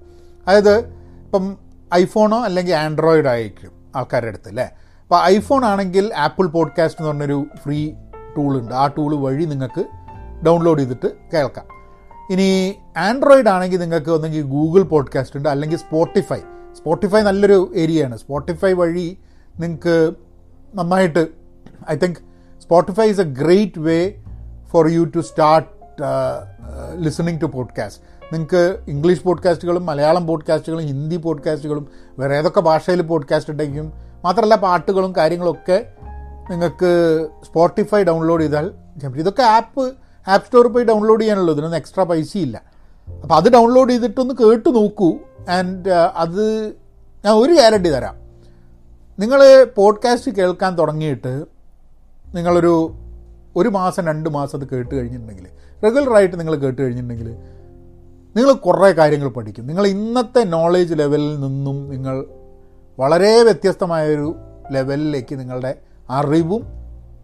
[0.48, 1.56] അതായത് ഇപ്പം
[1.94, 4.70] ഐഫോണോ അല്ലെങ്കിൽ ആൻഡ്രോയിഡോ ആയിരിക്കും ആൾക്കാരുടെ അടുത്ത് അല്ലേ?
[5.04, 7.92] അപ്പോൾ ഐഫോൺ ആണെങ്കിൽ ആപ്പിൾ പോഡ്കാസ്റ്റ് എന്ന് പറഞ്ഞൊരു ഫ്രീ
[8.36, 8.74] ടൂൾ ഉണ്ട്.
[8.74, 9.84] ആ ടൂൾ വഴി നിങ്ങൾക്ക്
[10.46, 11.64] ഡൗൺലോഡ് ചെയ്തിട്ട് കേൾക്കാം.
[12.30, 16.38] ഇനി ആൻഡ്രോയിഡ് ആണെങ്കിൽ നിങ്ങൾക്ക് ഒന്നെങ്കിൽ ഗൂഗിൾ പോഡ്കാസ്റ്റ് ഉണ്ട് അല്ലെങ്കിൽ സ്പോട്ടിഫൈ.
[16.76, 18.18] സ്പോട്ടിഫൈ നല്ലൊരു ഏരിയയാണ്.
[18.18, 19.18] സ്പോട്ടിഫൈ വഴി
[19.60, 20.12] നിങ്ങൾക്ക്
[20.74, 21.26] നന്നായിട്ട്
[21.90, 22.18] I think
[22.62, 24.14] Spotify is a great way
[24.66, 26.02] for you to start
[26.96, 28.02] listening to podcast.
[28.32, 31.88] നിങ്ങൾക്ക് ഇംഗ്ലീഷ് പോഡ്കാസ്റ്റുകളും മലയാളം പോഡ്കാസ്റ്റുകളും ഹിന്ദി പോഡ്കാസ്റ്റുകളും
[32.18, 33.92] വേറെ ഏതൊക്കെ ഭാഷയിൽ പോഡ്കാസ്റ്റ് ഉണ്ടെങ്കിലും
[34.24, 35.86] മാത്രമല്ല പാട്ടുകളും കാര്യങ്ങളൊക്കെ
[36.50, 36.90] നിങ്ങൾക്ക്
[37.46, 38.70] സ്പോട്ടിഫൈ ഡൗൺലോഡ് ചെയ്താൽ.
[39.16, 39.92] ഇതൊക്കെ ആപ്പ്
[40.28, 42.62] ആപ്പ് സ്റ്റോറിൽ പോയി ഡൗൺലോഡ് ചെയ്യാനുള്ളൂ ഇതിനൊന്നും എക്സ്ട്രാ പൈസയില്ല
[43.22, 46.66] അപ്പോൾ അത് ഡൗൺലോഡ് ചെയ്തിട്ടൊന്ന് കേട്ട് നോക്കൂ ആൻഡ് അത്
[47.24, 48.14] ഞാൻ ഒരു ഗ്യാരണ്ടി തരാം
[49.18, 51.44] നിങ്ങൾ പോഡ്കാസ്റ്റ് കേൾക്കാൻ തുടങ്ങിയിട്ട്
[52.34, 52.94] നിങ്ങളൊരു
[53.56, 55.46] ഒരു മാസം രണ്ട് മാസം അത് കേട്ട് കഴിഞ്ഞിട്ടുണ്ടെങ്കിൽ
[55.84, 57.28] റെഗുലറായിട്ട് നിങ്ങൾ കേട്ട് കഴിഞ്ഞിട്ടുണ്ടെങ്കിൽ
[58.36, 62.26] നിങ്ങൾ കുറേ കാര്യങ്ങൾ പഠിക്കും നിങ്ങൾ ഇന്നത്തെ നോളേജ് ലെവലിൽ നിന്നും നിങ്ങൾ
[62.98, 64.34] വളരെ വ്യത്യസ്തമായൊരു
[64.70, 65.78] ലെവലിലേക്ക് നിങ്ങളുടെ
[66.10, 66.62] അറിവും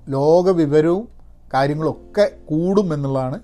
[0.08, 1.08] ലോകവിവരവും
[1.54, 3.40] കാര്യങ്ങളൊക്കെ കൂടും എന്നുള്ളതാണ്.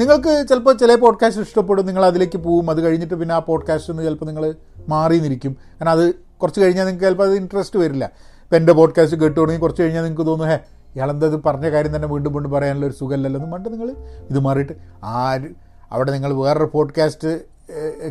[0.00, 4.24] നിങ്ങൾക്ക് ചിലപ്പോൾ ചില പോഡ്കാസ്റ്റ് ഇഷ്ടപ്പെടും നിങ്ങൾ അതിലേക്ക് പോവും അത് കഴിഞ്ഞിട്ട് പിന്നെ ആ പോഡ്കാസ്റ്റിൽ നിന്ന് ചിലപ്പോൾ
[4.24, 4.54] നിങ്ങൾ
[4.88, 8.04] മാറി നിൽക്കും കാരണം അത് കുറച്ച് കഴിഞ്ഞാൽ നിങ്ങൾക്ക് ചിലപ്പോൾ അത് ഇൻട്രസ്റ്റ് വരില്ല.
[8.44, 10.58] ഇപ്പം എന്റെ പോഡ്കാസ്റ്റ് കേട്ട് തുടങ്ങി കുറച്ച് കഴിഞ്ഞാൽ നിങ്ങൾക്ക് തോന്നുന്നു ഹേ
[10.94, 13.94] ഇയാളെന്താ ഇത് പറഞ്ഞ കാര്യം തന്നെ വീണ്ടും വീണ്ടും പറയാനുള്ള ഒരു സുഖമല്ലല്ലോ എന്ന് പറഞ്ഞിട്ട് നിങ്ങൾ
[14.30, 14.72] ഇത് മാറിയിട്ട്
[15.04, 15.48] ആര്
[15.92, 17.57] അവിടെ നിങ്ങൾ വേറൊരു പോഡ്കാസ്റ്റ്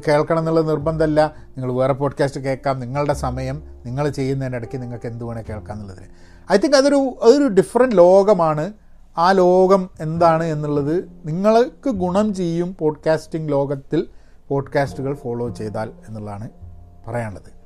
[0.08, 1.36] കേൾക്കണം എന്നുള്ള നിർബന്ധമല്ല.
[1.58, 2.80] നിങ്ങൾ വേറെ പോഡ്കാസ്റ്റ് കേൾക്കാം.
[2.80, 6.06] നിങ്ങളുടെ സമയം നിങ്ങൾ ചെയ്യുന്നതിനിടയ്ക്ക് നിങ്ങൾക്ക് എന്ത് വേണേൽ കേൾക്കാം എന്നുള്ളതിന്
[6.52, 8.74] ഐ തിങ്ക് അതൊരു അതൊരു ഡിഫറെന്റ് ലോകമാണ്.
[9.18, 14.08] ആ ലോകം എന്താണ് എന്നുള്ളത് നിങ്ങൾക്ക് ഗുണം ചെയ്യും പോഡ്കാസ്റ്റിംഗ് ലോകത്തിൽ
[14.48, 16.50] പോഡ്കാസ്റ്റുകൾ ഫോളോ ചെയ്താൽ എന്നുള്ളതാണ്
[17.08, 17.58] പറയാനുള്ളത്.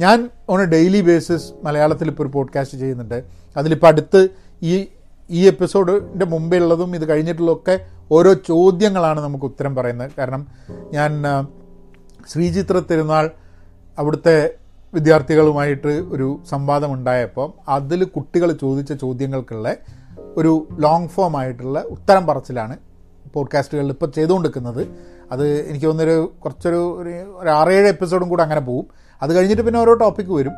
[0.00, 3.24] ഞാൻ ഓൺ എ ഡെയിലി ബേസിസ് മലയാളത്തിൽ ഇപ്പോൾ ഒരു പോഡ്കാസ്റ്റ് ചെയ്യുന്നുണ്ട്.
[3.56, 4.28] അതിലിപ്പോൾ അടുത്ത്
[4.62, 4.88] ഈ
[5.30, 10.10] ഈ എപ്പിസോഡിന്റെ മുമ്പേ ഉള്ളതും ഇത് കഴിഞ്ഞിട്ടുള്ളതൊക്കെ ഓരോ ചോദ്യങ്ങളാണ് നമുക്ക് ഉത്തരം പറയുന്നത്.
[10.18, 10.46] കാരണം
[10.92, 11.24] ഞാൻ
[12.28, 13.30] ശ്രീചിത്ര തിരുനാൾ
[13.98, 14.54] അവിടുത്തെ
[14.94, 19.76] വിദ്യാർത്ഥികളുമായിട്ട് ഒരു സംവാദം ഉണ്ടായപ്പോൾ അതിൽ കുട്ടികൾ ചോദിച്ച ചോദ്യങ്ങൾക്കുള്ള
[20.36, 22.76] ഒരു ലോങ് ഫോം ആയിട്ടുള്ള ഉത്തരം പറച്ചിലാണ്
[23.34, 24.88] പോഡ്കാസ്റ്റുകളിൽ ഇപ്പോൾ ചെയ്തുകൊണ്ടിരിക്കുന്നത്.
[25.32, 27.02] അത് എനിക്ക് തോന്നുന്നൊരു കുറച്ചൊരു
[27.38, 28.86] ഒരു ആറേഴ് എപ്പിസോഡും കൂടെ അങ്ങനെ പോകും
[29.22, 30.52] അത് കഴിഞ്ഞിട്ട് പിന്നെ ഓരോ ടോപ്പിക്ക് വരും.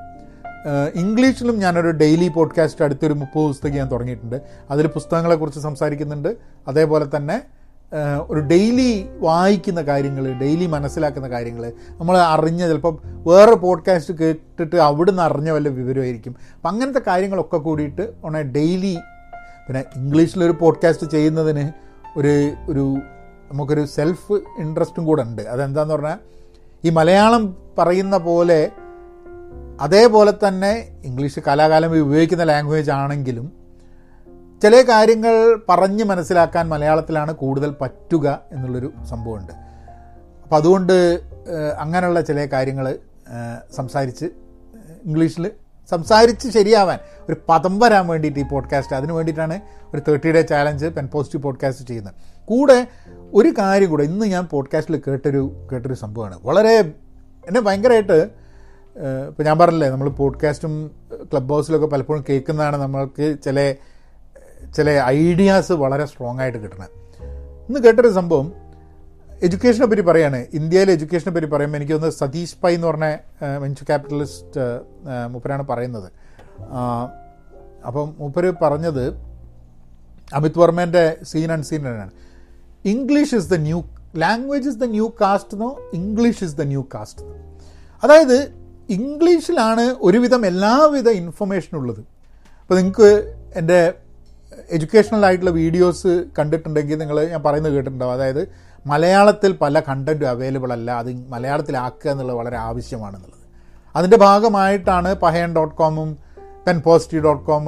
[0.95, 4.41] ഇംഗ്ലീഷിലും ഞാനൊരു ഡെയിലി പോഡ്കാസ്റ്റ് അടുത്തൊരു മുപ്പത് പുസ്തകം ഞാൻ തുടങ്ങിയിട്ടുണ്ട്.
[4.71, 6.37] അതിൽ പുസ്തകങ്ങളെക്കുറിച്ച് സംസാരിക്കുന്നുണ്ട്.
[6.69, 7.43] അതേപോലെ തന്നെ
[8.29, 15.51] ഒരു ഡെയിലി വായിക്കുന്ന കാര്യങ്ങൾ ഡെയിലി മനസ്സിലാക്കുന്ന കാര്യങ്ങൾ നമ്മൾ അറിഞ്ഞ ചിലപ്പം വേറെ പോഡ്കാസ്റ്റ് കേട്ടിട്ട് അവിടുന്ന് അറിഞ്ഞ
[15.51, 16.37] വല്ല വിവരമായിരിക്കും.
[16.57, 18.99] അപ്പം അങ്ങനത്തെ കാര്യങ്ങളൊക്കെ കൂടിയിട്ട് ഓൺ ഡെയിലി
[19.67, 21.73] പിന്നെ ഇംഗ്ലീഷിലൊരു പോഡ്കാസ്റ്റ് ചെയ്യുന്നതിന്
[22.17, 22.97] ഒരു ഒരു
[23.53, 25.43] നമുക്കൊരു സെൽഫ് ഇൻട്രസ്റ്റും കൂടെ ഉണ്ട്.
[25.43, 26.19] അതെന്താന്ന് പറഞ്ഞാൽ
[26.85, 28.71] ഈ മലയാളം പറയുന്ന പോലെ
[29.81, 33.53] അതേപോലെ തന്നെ ഇംഗ്ലീഷ് കലാകാലം ഉപയോഗിക്കുന്ന ലാംഗ്വേജ് ആണെങ്കിലും
[34.63, 39.53] ചില കാര്യങ്ങൾ പറഞ്ഞ് മനസ്സിലാക്കാൻ മലയാളത്തിലാണ് കൂടുതൽ പറ്റുക എന്നുള്ളൊരു സംഭവമുണ്ട്.
[40.43, 41.21] അപ്പം അതുകൊണ്ട്
[41.79, 42.99] അങ്ങനെയുള്ള ചില കാര്യങ്ങൾ
[43.77, 44.25] സംസാരിച്ച്
[45.05, 45.51] ഇംഗ്ലീഷിൽ
[45.91, 49.61] സംസാരിച്ച് ശരിയാവാൻ ഒരു പദം വരാൻ വേണ്ടിയിട്ട് ഈ പോഡ്കാസ്റ്റ് അതിന് വേണ്ടിയിട്ടാണ്
[49.95, 52.15] ഒരു thirty day challenge pen positive podcast ചെയ്യുന്നത്.
[52.45, 52.87] കൂടെ
[53.35, 56.39] ഒരു കാര്യം കൂടെ ഇന്ന് ഞാൻ പോഡ്കാസ്റ്റിൽ കേട്ടൊരു കേട്ടൊരു സംഭവമാണ്.
[56.43, 56.81] വളരെ
[57.47, 58.40] എന്നെ ഭയങ്കരമായിട്ട്
[59.29, 60.91] ഇപ്പോൾ ഞാൻ പറഞ്ഞില്ലേ നമ്മൾ പോഡ്കാസ്റ്റും
[61.33, 63.75] ക്ലബ് ഹൗസിലൊക്കെ പലപ്പോഴും കേൾക്കുന്നതാണ് നമ്മൾക്ക് ചില
[64.77, 66.89] ചില ഐഡിയാസ് വളരെ സ്ട്രോങ് ആയിട്ട് കിട്ടുന്നത്.
[67.69, 68.53] ഇന്ന് കേട്ടൊരു സംഭവം
[69.43, 70.47] എഡ്യൂക്കേഷനെ പറ്റി പറയാണ്.
[70.55, 73.17] ഇന്ത്യയിലെ എഡ്യൂക്കേഷനെ പറ്റി പറയുമ്പോൾ എനിക്ക് തോന്നുന്നത് സതീഷ് പൈ എന്ന് പറഞ്ഞ
[73.59, 74.61] വെഞ്ചർ ക്യാപിറ്റലിസ്റ്റ്
[75.31, 76.13] മൂപ്പരാണ് പറയുന്നത്.
[77.87, 79.15] അപ്പം മൂപ്പര് പറഞ്ഞത്
[80.35, 82.11] അമിത് വർമ്മേന്റെ സീൻ ആൻഡ് സീൻ ആണ്.
[82.85, 83.83] English is the new
[84.17, 87.23] language is the new caste എന്നോ English is the new caste
[88.05, 88.60] അതായത്
[88.91, 92.01] ഇംഗ്ലീഷിലാണ് ഒരുവിധം എല്ലാവിധ ഇൻഫർമേഷനും ഉള്ളത്.
[92.63, 93.93] അപ്പോൾ നിങ്ങൾക്ക് എന്റെ
[94.71, 98.13] എഡ്യൂക്കേഷണൽ ആയിട്ടുള്ള വീഡിയോസ് കണ്ടിട്ടുണ്ടെങ്കിൽ നിങ്ങൾ ഞാൻ പറയുന്നത് കേട്ടിട്ടുണ്ടാവും.
[98.13, 98.49] അതായത്
[98.87, 103.41] മലയാളത്തിൽ പല കണ്ടന്റും അവൈലബിൾ അല്ല അത് മലയാളത്തിലാക്കുക എന്നുള്ളത് വളരെ ആവശ്യമാണെന്നുള്ളത്.
[103.97, 106.19] അതിന്റെ ഭാഗമായിട്ടാണ് പഹയൻ ഡോട്ട് കോമും
[106.67, 107.65] പെൻ പോസിറ്റീവ് ഡോട്ട് കോം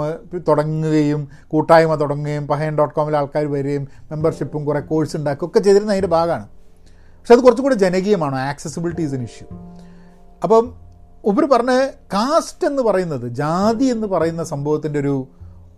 [0.48, 6.08] തുടങ്ങുകയും കൂട്ടായ്മ തുടങ്ങുകയും പഹയൻ ഡോട്ട് കോമിൽ ആൾക്കാർ വരികയും മെമ്പർഷിപ്പും കുറേ കോഴ്സ് ഉണ്ടാക്കുക ഒക്കെ ചെയ്തിരുന്ന അതിന്റെ
[6.08, 6.48] ഭാഗമാണ്.
[7.20, 9.46] പക്ഷെ അത് കുറച്ചും കൂടെ ജനകീയമാണ് ആക്സസിബിലിറ്റി ഇസ് എൻ ഇഷ്യൂ
[10.42, 10.82] അപ്പം
[11.24, 15.28] ഉപരി പറഞ്ഞ കാസ്റ്റ് എന്ന് പറയുന്നത് ജാതി എന്ന് പറയുന്ന സംഭവത്തിന്റെ ഒരു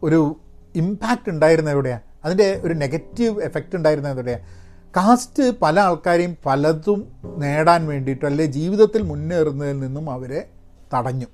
[0.03, 0.37] ഒരു
[0.75, 4.43] ഇമ്പാക്റ്റ് ഉണ്ടായിരുന്ന എവിടെയാണ് അതിന്റെ ഒരു നെഗറ്റീവ് എഫക്റ്റ് ഉണ്ടായിരുന്ന എവിടെയാണ്
[4.97, 10.49] കാസ്റ്റ് പല ആൾക്കാരെയും പലതും നേടാൻ വേണ്ടിയിട്ട് അല്ലെ ജീവിതത്തിൽ മുന്നേറുന്നതിൽ നിന്നും അവരെ
[10.95, 11.27] തടഞ്ഞു.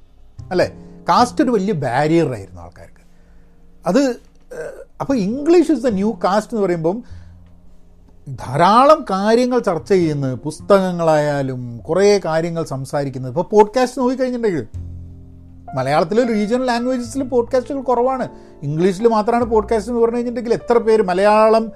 [0.51, 0.73] അല്ലേ?
[1.09, 3.01] കാസ്റ്റ് ഒരു വലിയ ബാരിയർ ആയിരുന്നു ആൾക്കാർക്ക്.
[3.87, 4.17] അത്
[5.01, 7.05] അപ്പോൾ English is the new caste എന്ന് പറയുമ്പം
[8.31, 14.67] ധാരാളം കാര്യങ്ങൾ ചർച്ച ചെയ്യുന്നത് പുസ്തകങ്ങളായാലും കുറേ കാര്യങ്ങൾ സംസാരിക്കുന്നത് ഇപ്പോൾ പോഡ്കാസ്റ്റ് നോക്കിക്കഴിഞ്ഞിട്ടുണ്ടെങ്കിൽ
[15.75, 18.29] മലയാളത്തിലെ റീജിയണൽ ലാംഗ്വേജസിൽ പോഡ്കാസ്റ്റുകൾ കുറവാണ്.
[18.63, 21.73] ഇംഗ്ലീഷിൽ മാത്രമാണ് പോഡ്കാസ്റ്റ് എന്ന് പറഞ്ഞു കഴിഞ്ഞിട്ടുണ്ടെങ്കിൽ എത്ര പേര് മലയാളം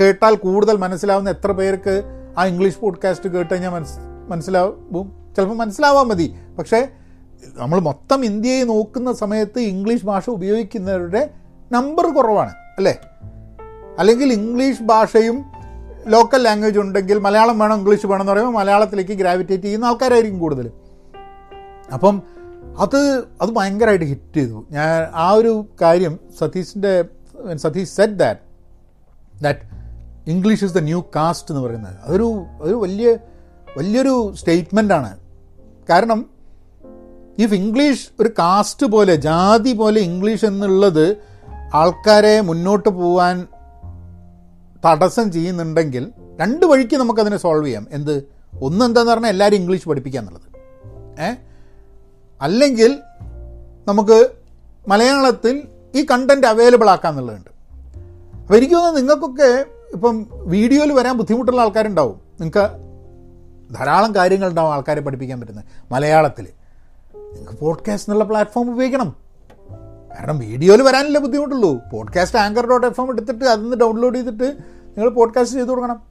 [0.00, 2.02] കേട്ടാൽ കൂടുതൽ മനസ്സിലാവുന്ന എത്ര പേർക്ക്
[2.38, 3.98] ആ ഇംഗ്ലീഷ് പോഡ്കാസ്റ്റ് കേട്ട് കഴിഞ്ഞാൽ മനസ്
[4.28, 5.12] മനസ്സിലാവും.
[5.36, 6.34] ചിലപ്പോൾ മനസ്സിലാവാൻ മതി.
[6.58, 6.88] പക്ഷേ
[7.54, 11.30] നമ്മൾ മൊത്തം ഇന്ത്യയെ നോക്കുന്ന സമയത്ത് ഇംഗ്ലീഷ് ഭാഷ ഉപയോഗിക്കുന്നവരുടെ
[11.72, 12.50] നമ്പർ കുറവാണ്.
[12.50, 12.98] അല്ലേ?
[13.98, 15.51] അല്ലെങ്കിൽ ഇംഗ്ലീഷ് ഭാഷയും
[16.06, 20.70] ലോക്കൽ ലാംഗ്വേജ് ഉണ്ടെങ്കിൽ മലയാളം വേണം ഇംഗ്ലീഷ് വേണം എന്ന് പറയുമ്പോൾ മലയാളത്തിലേക്ക് ഗ്രാവിറ്റേറ്റ് ചെയ്യുന്ന ആൾക്കാരായിരിക്കും കൂടുതൽ.
[21.94, 22.22] അപ്പം
[22.78, 24.66] അത് അത് ഭയങ്കരമായിട്ട് ഹിറ്റ് ചെയ്തു.
[24.70, 27.04] ഞാൻ ആ ഒരു കാര്യം സതീഷിന്റെ
[27.54, 28.40] Satheesh said that
[29.42, 29.60] that
[30.30, 31.94] English is the new caste എന്ന് പറയുന്നത്.
[32.04, 33.16] അതൊരു അതൊരു വലിയ
[33.76, 35.18] വലിയൊരു സ്റ്റേറ്റ്മെന്റ് ആണ്.
[35.90, 36.30] കാരണം
[37.38, 41.16] ഇഫ് ഇംഗ്ലീഷ് ഒരു കാസ്റ്റ് പോലെ ജാതി പോലെ ഇംഗ്ലീഷ് എന്നുള്ളത്
[41.74, 43.46] ആൾക്കാരെ മുന്നോട്ട് പോകാൻ
[44.86, 47.86] തടസ്സം ചെയ്യുന്നുണ്ടെങ്കിൽ രണ്ട് വഴിക്ക് നമുക്കതിനെ സോൾവ് ചെയ്യാം.
[47.90, 48.24] എന്ത്?
[48.62, 50.42] ഒന്ന് എന്താന്ന് പറഞ്ഞാൽ എല്ലാവരും ഇംഗ്ലീഷ് പഠിപ്പിക്കുക എന്നുള്ളത്.
[51.20, 51.34] ഏ?
[52.40, 52.98] അല്ലെങ്കിൽ
[53.88, 54.28] നമുക്ക്
[54.88, 57.50] മലയാളത്തിൽ ഈ കണ്ടന്റ് അവൈലബിൾ ആക്കുക എന്നുള്ളതുണ്ട്.
[58.36, 62.20] അപ്പോൾ എനിക്ക് തോന്നുന്നു നിങ്ങൾക്കൊക്കെ ഇപ്പം വീഡിയോയിൽ വരാൻ ബുദ്ധിമുട്ടുള്ള ആൾക്കാരുണ്ടാവും.
[62.40, 62.92] നിങ്ങൾക്ക്
[63.74, 66.48] ധാരാളം കാര്യങ്ങളുണ്ടാവും ആൾക്കാരെ പഠിപ്പിക്കാൻ പറ്റുന്നത് മലയാളത്തിൽ
[67.16, 69.21] നിങ്ങൾക്ക് പോഡ്കാസ്റ്റ് എന്നുള്ള പ്ലാറ്റ്ഫോം ഉപയോഗിക്കണം.
[70.18, 71.80] കാരണം വീഡിയോയിൽ വരാനല്ലേ ബുദ്ധിമുട്ടുള്ളൂ.
[71.92, 74.56] Podcast anchor dot F M എടുത്തിട്ട് അതിൽ ഡൗൺലോഡ് ചെയ്തിട്ട്
[74.86, 76.02] നിങ്ങൾ പോഡ്കാസ്റ്റ് ചെയ്ത് കൊടുക്കണം.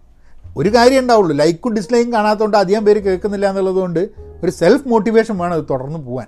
[0.58, 1.36] ഒരു കാര്യം ഉണ്ടാവുള്ളൂ.
[1.36, 4.10] ലൈക്കും ഡിസ്ലൈക്കും കാണാത്തതുകൊണ്ട് അധികം പേര് കേൾക്കുന്നില്ല എന്നുള്ളതുകൊണ്ട്
[4.44, 6.28] ഒരു സെൽഫ് മോട്ടിവേഷൻ വേണം അത് തുടർന്ന് പോകാൻ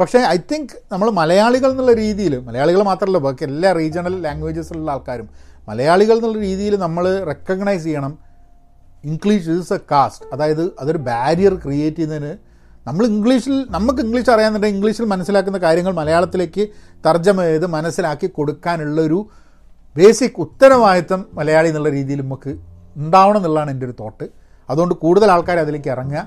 [0.00, 5.28] പക്ഷേ ഐ തിങ്ക് നമ്മൾ മലയാളികൾ എന്നുള്ള രീതിയിൽ മലയാളികൾ മാത്രമല്ല ബാക്കി എല്ലാ റീജിയണൽ ലാംഗ്വേജസിലുള്ള ആൾക്കാരും
[5.68, 8.18] മലയാളികൾ എന്നുള്ള രീതിയിൽ നമ്മൾ റെക്കഗ്നൈസ് ചെയ്യണം.
[9.04, 12.36] ഇംഗ്ലീഷ് ഈസ് എ കാസ്റ്റ് അതായത് അതൊരു ബാരിയർ ക്രിയേറ്റ് ചെയ്യുന്നതിന്
[12.86, 16.68] നമ്മൾ ഇംഗ്ലീഷിൽ നമുക്ക് ഇംഗ്ലീഷ് അറിയാമെന്നുണ്ടെങ്കിൽ ഇംഗ്ലീഷിൽ മനസ്സിലാക്കുന്ന കാര്യങ്ങൾ മലയാളത്തിലേക്ക്
[17.06, 19.28] തർജമ ചെയ്ത് മനസ്സിലാക്കി കൊടുക്കാനുള്ള ഒരു
[19.96, 22.56] ബേസിക് ഉത്തരവാദിത്തം മലയാളി എന്നുള്ള രീതിയിൽ നമുക്ക്
[22.96, 24.26] ഉണ്ടാവണം എന്നുള്ളതാണ് എന്റെ ഒരു തോട്ട്.
[24.70, 26.26] അതുകൊണ്ട് കൂടുതൽ ആൾക്കാർ അതിലേക്ക് ഇറങ്ങുക.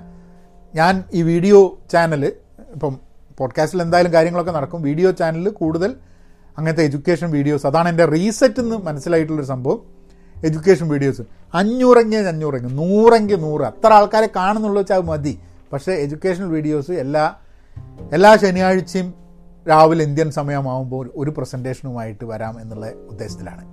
[0.76, 2.26] ഞാൻ ഈ വീഡിയോ ചാനൽ
[2.74, 3.00] ഇപ്പം
[3.40, 4.82] പോഡ്കാസ്റ്റിൽ എന്തായാലും കാര്യങ്ങളൊക്കെ നടക്കും.
[4.82, 5.96] വീഡിയോ ചാനലിൽ കൂടുതൽ
[6.58, 9.80] അങ്ങനത്തെ എഡ്യൂക്കേഷൻ വീഡിയോസ് അതാണ് എന്റെ റീസെറ്റ് എന്ന് മനസ്സിലായിട്ടുള്ളൊരു സംഭവം.
[10.48, 11.22] Education videos.
[11.54, 13.62] അഞ്ഞൂറെങ്കിൽ അഞ്ഞൂറെങ്കിൽ നൂറെങ്കിൽ നൂറ്.
[13.62, 15.40] അത്ര ആൾക്കാരെ കാണുന്നുള്ളൂ വെച്ചാൽ മതി.
[15.74, 17.36] പക്ഷേ എഡ്യൂക്കേഷണൽ വീഡിയോസ് എല്ലാ
[18.14, 19.14] എല്ലാ ശനിയാഴ്ചയും
[19.70, 23.66] രാവിലെ ഇന്ത്യൻ സമയമാകുമ്പോൾ ഒരു പ്രസന്റേഷനുമായിട്ട് വരാം എന്നുള്ള ഉദ്ദേശത്തിലാണ്.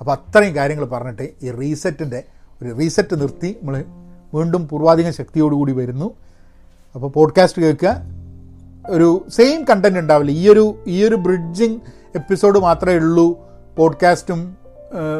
[0.00, 2.24] അപ്പോൾ അത്രയും കാര്യങ്ങൾ പറഞ്ഞിട്ട് ഈ റീസെറ്റിന്റെ
[2.62, 3.84] ഒരു റീസെറ്റ് നിർത്തി നമ്മൾ
[4.34, 6.14] വീണ്ടും പൂർവാധികം ശക്തിയോടുകൂടി വരുന്നു.
[6.94, 7.96] അപ്പോൾ പോഡ്കാസ്റ്റ് കേൾക്കുക.
[8.86, 10.30] ഒരു സെയിം കണ്ടന്റ് ഉണ്ടാവില്ല.
[10.30, 11.80] ഈ ഒരു ഈ ഒരു ബ്രിഡ്ജിങ്
[12.14, 13.48] എപ്പിസോഡ് മാത്രമേ ഉള്ളൂ.
[13.76, 14.56] പോഡ്കാസ്റ്റും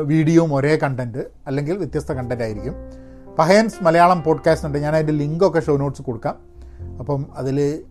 [0.05, 2.75] വീഡിയോയും ഒരേ കണ്ടന്റ് അല്ലെങ്കിൽ വ്യത്യസ്ത കണ്ടന്റ് ആയിരിക്കും.
[3.39, 4.79] പഹയൻസ് മലയാളം പോഡ്കാസ്റ്റ് ഉണ്ട്.
[4.79, 6.37] ഞാൻ അതിന്റെ ലിങ്കൊക്കെ ഷോ നോട്ട്സ് കൊടുക്കാം.
[6.99, 7.85] അപ്പം അതിൽ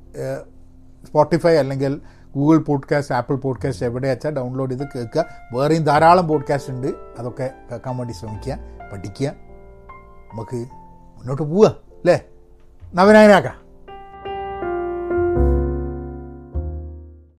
[1.07, 2.01] സ്പോട്ടിഫൈ അല്ലെങ്കിൽ
[2.35, 5.25] ഗൂഗിൾ പോഡ്കാസ്റ്റ് ആപ്പിൾ പോഡ്കാസ്റ്റ് എവിടെ വെച്ചാൽ ഡൗൺലോഡ് ചെയ്ത് കേൾക്കുക.
[5.53, 6.87] വേറെയും ധാരാളം പോഡ്കാസ്റ്റ് ഉണ്ട്.
[7.19, 8.57] അതൊക്കെ കേൾക്കാൻ വേണ്ടി ശ്രമിക്കുക
[8.93, 9.27] പഠിക്കുക.
[10.33, 10.55] നമുക്ക്
[11.17, 12.25] മുന്നോട്ട് പോവുക അല്ലേ?
[12.93, 13.66] നവനായനാക്കാം